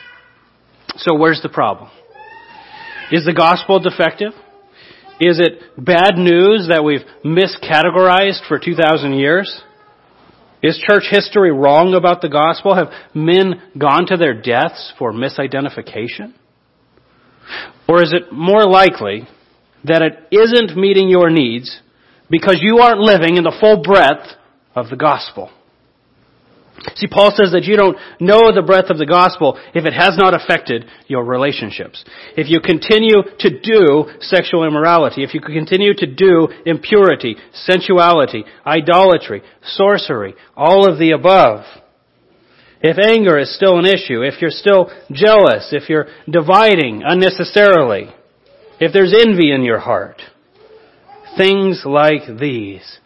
So 0.97 1.15
where's 1.15 1.41
the 1.43 1.49
problem? 1.49 1.91
Is 3.11 3.25
the 3.25 3.33
gospel 3.33 3.81
defective? 3.81 4.33
Is 5.21 5.41
it 5.41 5.63
bad 5.83 6.17
news 6.17 6.69
that 6.69 6.85
we've 6.85 7.05
miscategorized 7.25 8.47
for 8.47 8.59
2,000 8.59 9.15
years? 9.15 9.63
Is 10.63 10.83
church 10.87 11.05
history 11.11 11.53
wrong 11.53 11.95
about 11.95 12.21
the 12.21 12.29
gospel? 12.29 12.75
Have 12.75 12.89
men 13.15 13.63
gone 13.79 14.07
to 14.09 14.17
their 14.17 14.35
deaths 14.35 14.93
for 14.99 15.13
misidentification? 15.13 16.35
Or 17.89 18.03
is 18.03 18.13
it 18.13 18.33
more 18.33 18.67
likely 18.67 19.29
that 19.85 20.03
it 20.03 20.19
isn't 20.31 20.77
meeting 20.77 21.09
your 21.09 21.31
needs 21.31 21.81
because 22.31 22.59
you 22.61 22.79
aren't 22.79 23.01
living 23.01 23.37
in 23.37 23.45
the 23.45 23.57
full 23.61 23.83
breadth 23.83 24.37
of 24.75 24.89
the 24.91 24.97
gospel? 24.97 25.51
See, 26.95 27.07
Paul 27.09 27.33
says 27.35 27.53
that 27.53 27.65
you 27.65 27.77
don't 27.77 27.97
know 28.21 28.53
the 28.53 28.63
breadth 28.63 28.91
of 28.91 28.99
the 28.99 29.07
gospel 29.07 29.59
if 29.75 29.85
it 29.87 29.93
has 29.93 30.17
not 30.17 30.35
affected 30.35 30.85
your 31.09 31.25
relationships. 31.25 32.05
If 32.37 32.49
you 32.49 32.61
continue 32.61 33.23
to 33.41 33.51
do 33.61 34.13
sexual 34.21 34.65
immorality, 34.65 35.25
if 35.25 35.33
you 35.35 35.41
continue 35.41 35.95
to 35.95 36.07
do 36.07 36.49
impurity, 36.65 37.37
sensuality, 37.53 38.45
idolatry, 38.65 39.43
sorcery, 39.63 40.35
all 40.55 40.89
of 40.89 40.99
the 40.99 41.13
above, 41.13 41.65
if 42.83 42.99
anger 42.99 43.39
is 43.39 43.55
still 43.57 43.79
an 43.79 43.87
issue, 43.87 44.23
if 44.23 44.41
you're 44.41 44.51
still 44.51 44.91
jealous, 45.11 45.73
if 45.73 45.89
you're 45.89 46.07
dividing 46.31 47.03
unnecessarily, 47.05 48.15
if 48.81 48.93
there's 48.93 49.15
envy 49.15 49.53
in 49.53 49.63
your 49.63 49.79
heart, 49.79 50.21
things 51.37 51.83
like 51.85 52.23
these, 52.39 52.99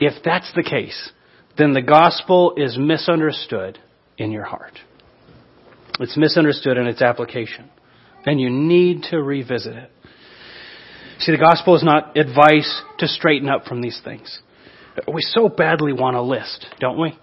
if 0.00 0.22
that's 0.24 0.52
the 0.54 0.62
case, 0.62 1.12
then 1.56 1.72
the 1.72 1.82
gospel 1.82 2.54
is 2.56 2.76
misunderstood 2.78 3.78
in 4.18 4.30
your 4.30 4.44
heart. 4.44 4.78
It's 6.00 6.16
misunderstood 6.16 6.76
in 6.76 6.86
its 6.86 7.00
application. 7.00 7.70
And 8.24 8.40
you 8.40 8.50
need 8.50 9.04
to 9.10 9.22
revisit 9.22 9.74
it. 9.74 9.90
See, 11.20 11.32
the 11.32 11.38
gospel 11.38 11.74
is 11.76 11.82
not 11.82 12.16
advice 12.16 12.82
to 12.98 13.08
straighten 13.08 13.48
up 13.48 13.64
from 13.64 13.80
these 13.80 14.00
things. 14.04 14.40
We 15.12 15.22
so 15.22 15.48
badly 15.48 15.92
want 15.92 16.16
a 16.16 16.22
list, 16.22 16.66
don't 16.80 17.00
we? 17.00 17.18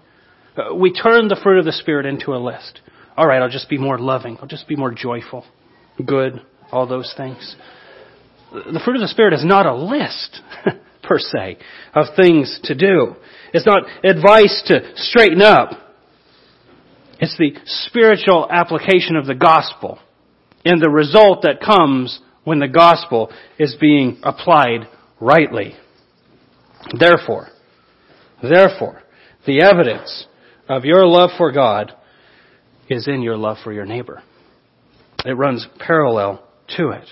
We 0.74 0.92
turn 0.92 1.28
the 1.28 1.38
fruit 1.40 1.58
of 1.58 1.64
the 1.64 1.72
Spirit 1.72 2.06
into 2.06 2.34
a 2.34 2.38
list. 2.38 2.80
All 3.16 3.26
right, 3.26 3.40
I'll 3.40 3.50
just 3.50 3.68
be 3.68 3.78
more 3.78 3.98
loving. 3.98 4.38
I'll 4.40 4.48
just 4.48 4.66
be 4.66 4.76
more 4.76 4.92
joyful, 4.92 5.44
good, 6.04 6.40
all 6.72 6.86
those 6.86 7.12
things. 7.16 7.56
The 8.52 8.80
fruit 8.84 8.96
of 8.96 9.02
the 9.02 9.08
Spirit 9.08 9.34
is 9.34 9.44
not 9.44 9.66
a 9.66 9.74
list, 9.74 10.40
per 11.02 11.18
se, 11.18 11.58
of 11.94 12.06
things 12.16 12.60
to 12.64 12.74
do. 12.74 13.16
It's 13.52 13.66
not 13.66 13.82
advice 14.04 14.62
to 14.66 14.92
straighten 14.96 15.42
up. 15.42 15.70
It's 17.20 17.36
the 17.38 17.54
spiritual 17.64 18.48
application 18.50 19.16
of 19.16 19.26
the 19.26 19.34
gospel 19.34 19.98
and 20.64 20.80
the 20.80 20.90
result 20.90 21.42
that 21.42 21.60
comes 21.60 22.20
when 22.44 22.58
the 22.58 22.68
gospel 22.68 23.32
is 23.58 23.76
being 23.80 24.18
applied 24.22 24.88
rightly. 25.20 25.74
Therefore, 26.98 27.48
therefore, 28.42 29.02
the 29.46 29.62
evidence 29.62 30.26
of 30.68 30.84
your 30.84 31.06
love 31.06 31.30
for 31.36 31.52
God 31.52 31.92
is 32.88 33.08
in 33.08 33.22
your 33.22 33.36
love 33.36 33.58
for 33.64 33.72
your 33.72 33.86
neighbor. 33.86 34.22
It 35.24 35.32
runs 35.32 35.66
parallel 35.78 36.46
to 36.76 36.90
it. 36.90 37.08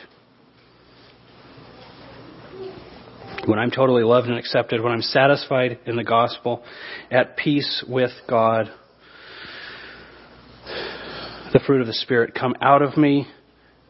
when 3.47 3.59
I'm 3.59 3.71
totally 3.71 4.05
loved 4.05 4.29
and 4.29 4.39
accepted, 4.39 4.81
when 4.81 4.93
I'm 4.93 5.03
satisfied 5.03 5.79
in 5.87 5.97
the 5.97 6.05
gospel, 6.05 6.63
at 7.11 7.37
peace 7.37 7.85
with 7.89 8.13
God, 8.29 8.71
the 11.53 11.61
fruit 11.67 11.81
of 11.81 11.87
the 11.87 11.93
Spirit 11.93 12.35
come 12.35 12.55
out 12.61 12.83
of 12.83 12.97
me 12.97 13.27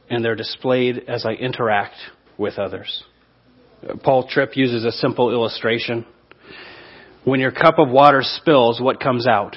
and 0.09 0.25
they're 0.25 0.37
displayed 0.37 1.05
as 1.07 1.27
I 1.27 1.33
interact 1.33 1.94
with 2.38 2.59
others. 2.59 3.05
Paul 4.03 4.27
Tripp 4.29 4.57
uses 4.57 4.85
a 4.85 4.92
simple 4.92 5.31
illustration. 5.31 6.07
When 7.25 7.40
your 7.40 7.53
cup 7.53 7.79
of 7.79 7.88
water 7.88 8.22
spills, 8.22 8.81
what 8.81 9.01
comes 9.01 9.27
out? 9.27 9.57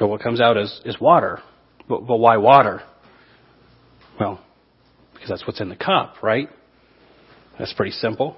Well, 0.00 0.10
what 0.10 0.22
comes 0.22 0.40
out 0.40 0.56
is, 0.56 0.80
is 0.84 1.00
water. 1.00 1.40
But, 1.88 2.06
but 2.06 2.16
why 2.16 2.36
water? 2.36 2.82
Well, 4.18 4.40
because 5.12 5.28
that's 5.28 5.46
what's 5.46 5.60
in 5.60 5.68
the 5.68 5.76
cup, 5.76 6.16
right? 6.22 6.48
That's 7.58 7.72
pretty 7.72 7.92
simple. 7.92 8.36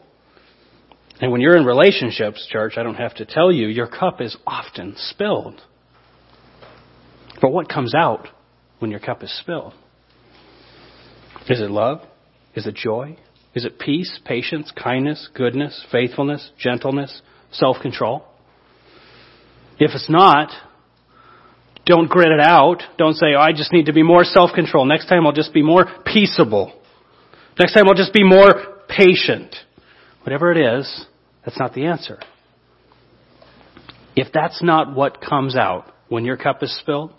And 1.21 1.33
when 1.33 1.41
you're 1.41 1.57
in 1.57 1.65
relationships, 1.65 2.47
church, 2.51 2.75
I 2.77 2.83
don't 2.83 2.97
have 2.97 3.15
to 3.17 3.25
tell 3.25 3.51
you, 3.51 3.69
your 3.69 3.87
cup 3.87 4.21
is 4.21 4.37
often 4.47 4.95
spilled. 4.97 5.61
But 7.41 7.51
what 7.51 7.69
comes 7.69 7.95
out 7.95 8.29
when 8.79 8.91
your 8.91 9.01
cup 9.01 9.23
is 9.23 9.37
spilled? 9.39 9.75
Is 11.49 11.61
it 11.61 11.71
love? 11.71 12.01
Is 12.55 12.67
it 12.67 12.75
joy? 12.75 13.17
Is 13.55 13.65
it 13.65 13.79
peace, 13.79 14.21
patience, 14.25 14.71
kindness, 14.73 15.31
goodness, 15.35 15.85
faithfulness, 15.91 16.51
gentleness, 16.59 17.23
self 17.53 17.77
control? 17.81 18.25
If 19.79 19.93
it's 19.95 20.11
not, 20.11 20.51
don't 21.87 22.09
grit 22.11 22.33
it 22.33 22.41
out. 22.41 22.83
Don't 22.99 23.15
say, 23.15 23.29
oh, 23.37 23.41
I 23.41 23.53
just 23.53 23.73
need 23.73 23.87
to 23.87 23.93
be 23.93 24.03
more 24.03 24.25
self 24.25 24.51
control. 24.53 24.85
Next 24.85 25.07
time 25.07 25.25
I'll 25.27 25.33
just 25.33 25.55
be 25.55 25.63
more 25.63 25.87
peaceable. 26.05 26.73
Next 27.59 27.73
time 27.73 27.85
I'll 27.89 27.95
just 27.95 28.13
be 28.13 28.25
more 28.25 28.83
patient. 28.89 29.55
Whatever 30.25 30.53
it 30.53 30.59
is, 30.59 31.07
that's 31.45 31.59
not 31.59 31.73
the 31.73 31.87
answer. 31.87 32.19
If 34.17 34.33
that's 34.33 34.63
not 34.63 34.95
what 34.95 35.21
comes 35.21 35.57
out 35.57 35.93
when 36.09 36.25
your 36.25 36.37
cup 36.37 36.63
is 36.63 36.77
spilled, 36.81 37.13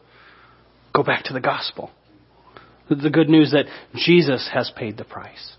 go 0.94 1.04
back 1.04 1.24
to 1.26 1.34
the 1.34 1.40
gospel. 1.40 1.90
The 2.90 3.10
good 3.10 3.30
news 3.30 3.52
that 3.52 3.66
Jesus 3.96 4.50
has 4.54 4.72
paid 4.76 4.98
the 4.98 5.06
price. 5.06 5.56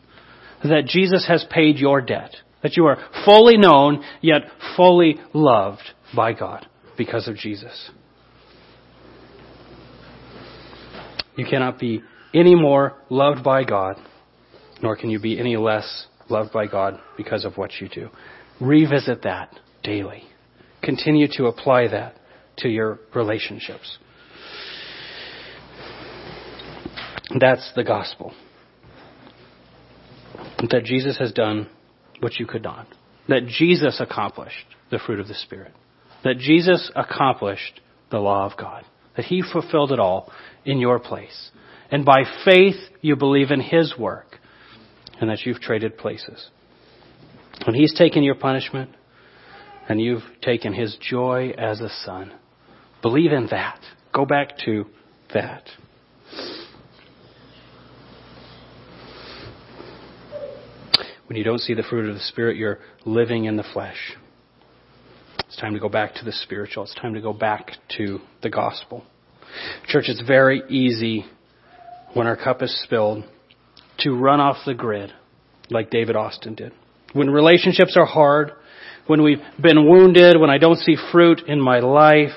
That 0.62 0.86
Jesus 0.86 1.26
has 1.28 1.46
paid 1.50 1.76
your 1.76 2.00
debt. 2.00 2.34
That 2.62 2.76
you 2.76 2.86
are 2.86 2.98
fully 3.24 3.56
known, 3.56 4.02
yet 4.20 4.42
fully 4.76 5.16
loved 5.32 5.82
by 6.14 6.32
God 6.32 6.66
because 6.96 7.28
of 7.28 7.36
Jesus. 7.36 7.90
You 11.38 11.46
cannot 11.46 11.79
be 11.79 12.03
any 12.35 12.55
more 12.55 12.98
loved 13.09 13.42
by 13.42 13.64
God 13.64 13.96
nor 14.83 14.96
can 14.96 15.11
you 15.11 15.18
be 15.18 15.38
any 15.38 15.57
less 15.57 16.07
loved 16.29 16.53
by 16.53 16.66
God 16.66 17.01
because 17.16 17.44
of 17.44 17.57
what 17.57 17.72
you 17.81 17.88
do. 17.88 18.11
Revisit 18.61 19.22
that 19.22 19.55
daily. 19.83 20.24
Continue 20.83 21.29
to 21.33 21.46
apply 21.46 21.88
that 21.88 22.16
to 22.59 22.68
your 22.68 23.01
relationships. 23.14 23.98
That's 27.38 27.72
the 27.74 27.85
gospel. 27.85 28.33
That 30.70 30.85
Jesus 30.85 31.18
has 31.18 31.33
done 31.33 31.68
what 32.20 32.38
you 32.38 32.46
could 32.46 32.62
not. 32.62 32.87
That 33.29 33.46
Jesus 33.46 34.01
accomplished 34.01 34.66
the 34.90 34.98
fruit 34.98 35.20
of 35.20 35.29
the 35.29 35.35
Spirit. 35.35 35.72
That 36.24 36.38
Jesus 36.38 36.90
accomplished 36.96 37.81
the 38.11 38.18
law 38.18 38.51
of 38.51 38.57
God. 38.57 38.85
That 39.18 39.26
He 39.26 39.42
fulfilled 39.42 39.90
it 39.90 39.98
all 39.98 40.31
in 40.64 40.78
your 40.78 41.00
place. 41.00 41.50
And 41.90 42.04
by 42.04 42.22
faith, 42.44 42.76
you 43.00 43.16
believe 43.16 43.50
in 43.50 43.61
His 43.61 43.98
work 43.98 44.38
and 45.20 45.28
that 45.28 45.40
you've 45.44 45.61
traded 45.61 45.98
places. 45.98 46.50
When 47.66 47.74
He's 47.74 47.92
taken 47.98 48.22
your 48.22 48.37
punishment 48.37 48.90
and 49.88 50.00
you've 50.00 50.22
taken 50.40 50.72
His 50.72 50.96
joy 51.00 51.52
as 51.59 51.81
a 51.81 51.88
son, 52.04 52.33
believe 53.02 53.33
in 53.33 53.48
that. 53.50 53.81
Go 54.14 54.24
back 54.24 54.57
to 54.66 54.87
that. 55.35 55.64
When 61.26 61.37
you 61.37 61.42
don't 61.42 61.59
see 61.59 61.74
the 61.74 61.83
fruit 61.83 62.09
of 62.09 62.14
the 62.14 62.22
Spirit, 62.22 62.57
you're 62.57 62.78
living 63.04 63.46
in 63.46 63.57
the 63.57 63.64
flesh. 63.72 64.16
It's 65.48 65.56
time 65.56 65.72
to 65.72 65.80
go 65.80 65.88
back 65.88 66.14
to 66.16 66.24
the 66.26 66.32
spiritual. 66.32 66.84
It's 66.84 66.94
time 66.94 67.14
to 67.14 67.22
go 67.22 67.32
back 67.32 67.72
to 67.96 68.20
the 68.42 68.50
gospel. 68.50 69.04
Church, 69.87 70.04
it's 70.08 70.20
very 70.20 70.62
easy 70.68 71.24
when 72.12 72.26
our 72.26 72.37
cup 72.37 72.62
is 72.62 72.82
spilled 72.84 73.24
to 74.00 74.14
run 74.14 74.40
off 74.40 74.58
the 74.66 74.74
grid 74.74 75.11
like 75.70 75.90
David 75.90 76.16
Austin 76.16 76.54
did. 76.54 76.72
When 77.14 77.30
relationships 77.30 77.96
are 77.96 78.04
hard, 78.04 78.52
when 79.06 79.22
we've 79.22 79.40
been 79.61 79.88
wounded, 79.88 80.38
when 80.38 80.50
I 80.50 80.58
don't 80.58 80.78
see 80.78 80.96
fruit 81.11 81.40
in 81.46 81.61
my 81.61 81.80
life, 81.80 82.37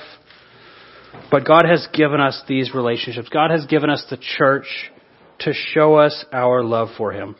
But 1.30 1.46
God 1.46 1.66
has 1.66 1.88
given 1.94 2.22
us 2.22 2.42
these 2.48 2.74
relationships. 2.74 3.30
God 3.30 3.52
has 3.52 3.66
given 3.66 3.90
us 3.90 4.06
the 4.10 4.18
church 4.38 4.92
to 5.40 5.54
show 5.54 5.96
us 5.96 6.26
our 6.32 6.64
love 6.64 6.90
for 6.98 7.12
Him 7.12 7.36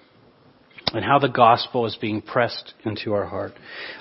and 0.94 1.04
how 1.06 1.20
the 1.20 1.30
gospel 1.30 1.86
is 1.86 1.98
being 2.00 2.22
pressed 2.22 2.74
into 2.84 3.14
our 3.14 3.26
heart. 3.26 3.54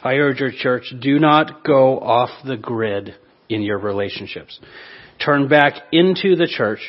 I 0.03 0.14
urge 0.14 0.40
your 0.40 0.53
church, 0.53 0.92
do 1.00 1.18
not 1.18 1.64
go 1.64 1.98
off 1.98 2.31
the 2.44 2.57
grid 2.57 3.14
in 3.48 3.62
your 3.62 3.79
relationships. 3.79 4.59
Turn 5.24 5.48
back 5.48 5.74
into 5.92 6.37
the 6.37 6.46
church 6.46 6.81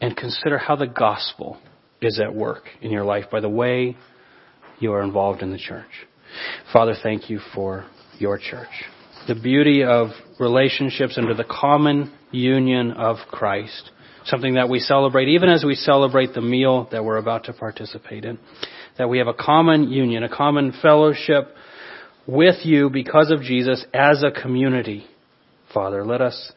and 0.00 0.16
consider 0.16 0.58
how 0.58 0.76
the 0.76 0.86
gospel 0.86 1.58
is 2.00 2.20
at 2.20 2.34
work 2.34 2.64
in 2.82 2.90
your 2.90 3.04
life 3.04 3.24
by 3.30 3.40
the 3.40 3.48
way 3.48 3.96
you 4.78 4.92
are 4.92 5.02
involved 5.02 5.42
in 5.42 5.50
the 5.50 5.58
church. 5.58 5.86
Father, 6.72 6.94
thank 7.02 7.30
you 7.30 7.40
for 7.54 7.86
your 8.18 8.38
church. 8.38 8.68
The 9.26 9.34
beauty 9.34 9.82
of 9.82 10.08
relationships 10.38 11.14
under 11.16 11.34
the 11.34 11.44
common 11.44 12.12
union 12.30 12.92
of 12.92 13.16
Christ. 13.30 13.90
Something 14.26 14.54
that 14.54 14.68
we 14.68 14.80
celebrate 14.80 15.28
even 15.28 15.48
as 15.48 15.64
we 15.64 15.74
celebrate 15.74 16.34
the 16.34 16.40
meal 16.40 16.88
that 16.92 17.04
we're 17.04 17.16
about 17.16 17.44
to 17.44 17.52
participate 17.52 18.24
in. 18.24 18.38
That 18.98 19.08
we 19.08 19.18
have 19.18 19.26
a 19.26 19.34
common 19.34 19.90
union, 19.90 20.22
a 20.22 20.28
common 20.28 20.72
fellowship 20.80 21.48
with 22.26 22.64
you 22.64 22.90
because 22.90 23.30
of 23.30 23.42
Jesus 23.42 23.84
as 23.92 24.22
a 24.22 24.30
community. 24.30 25.06
Father, 25.72 26.04
let 26.04 26.20
us 26.20 26.52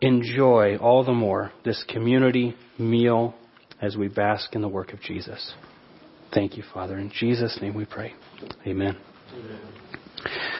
enjoy 0.00 0.76
all 0.76 1.04
the 1.04 1.12
more 1.12 1.52
this 1.64 1.82
community 1.88 2.54
meal 2.78 3.34
as 3.80 3.96
we 3.96 4.08
bask 4.08 4.54
in 4.54 4.62
the 4.62 4.68
work 4.68 4.92
of 4.92 5.00
Jesus. 5.00 5.54
Thank 6.32 6.56
you, 6.56 6.64
Father. 6.72 6.98
In 6.98 7.10
Jesus' 7.10 7.58
name 7.62 7.74
we 7.74 7.84
pray. 7.84 8.12
Amen. 8.66 8.96
Amen. 9.32 9.60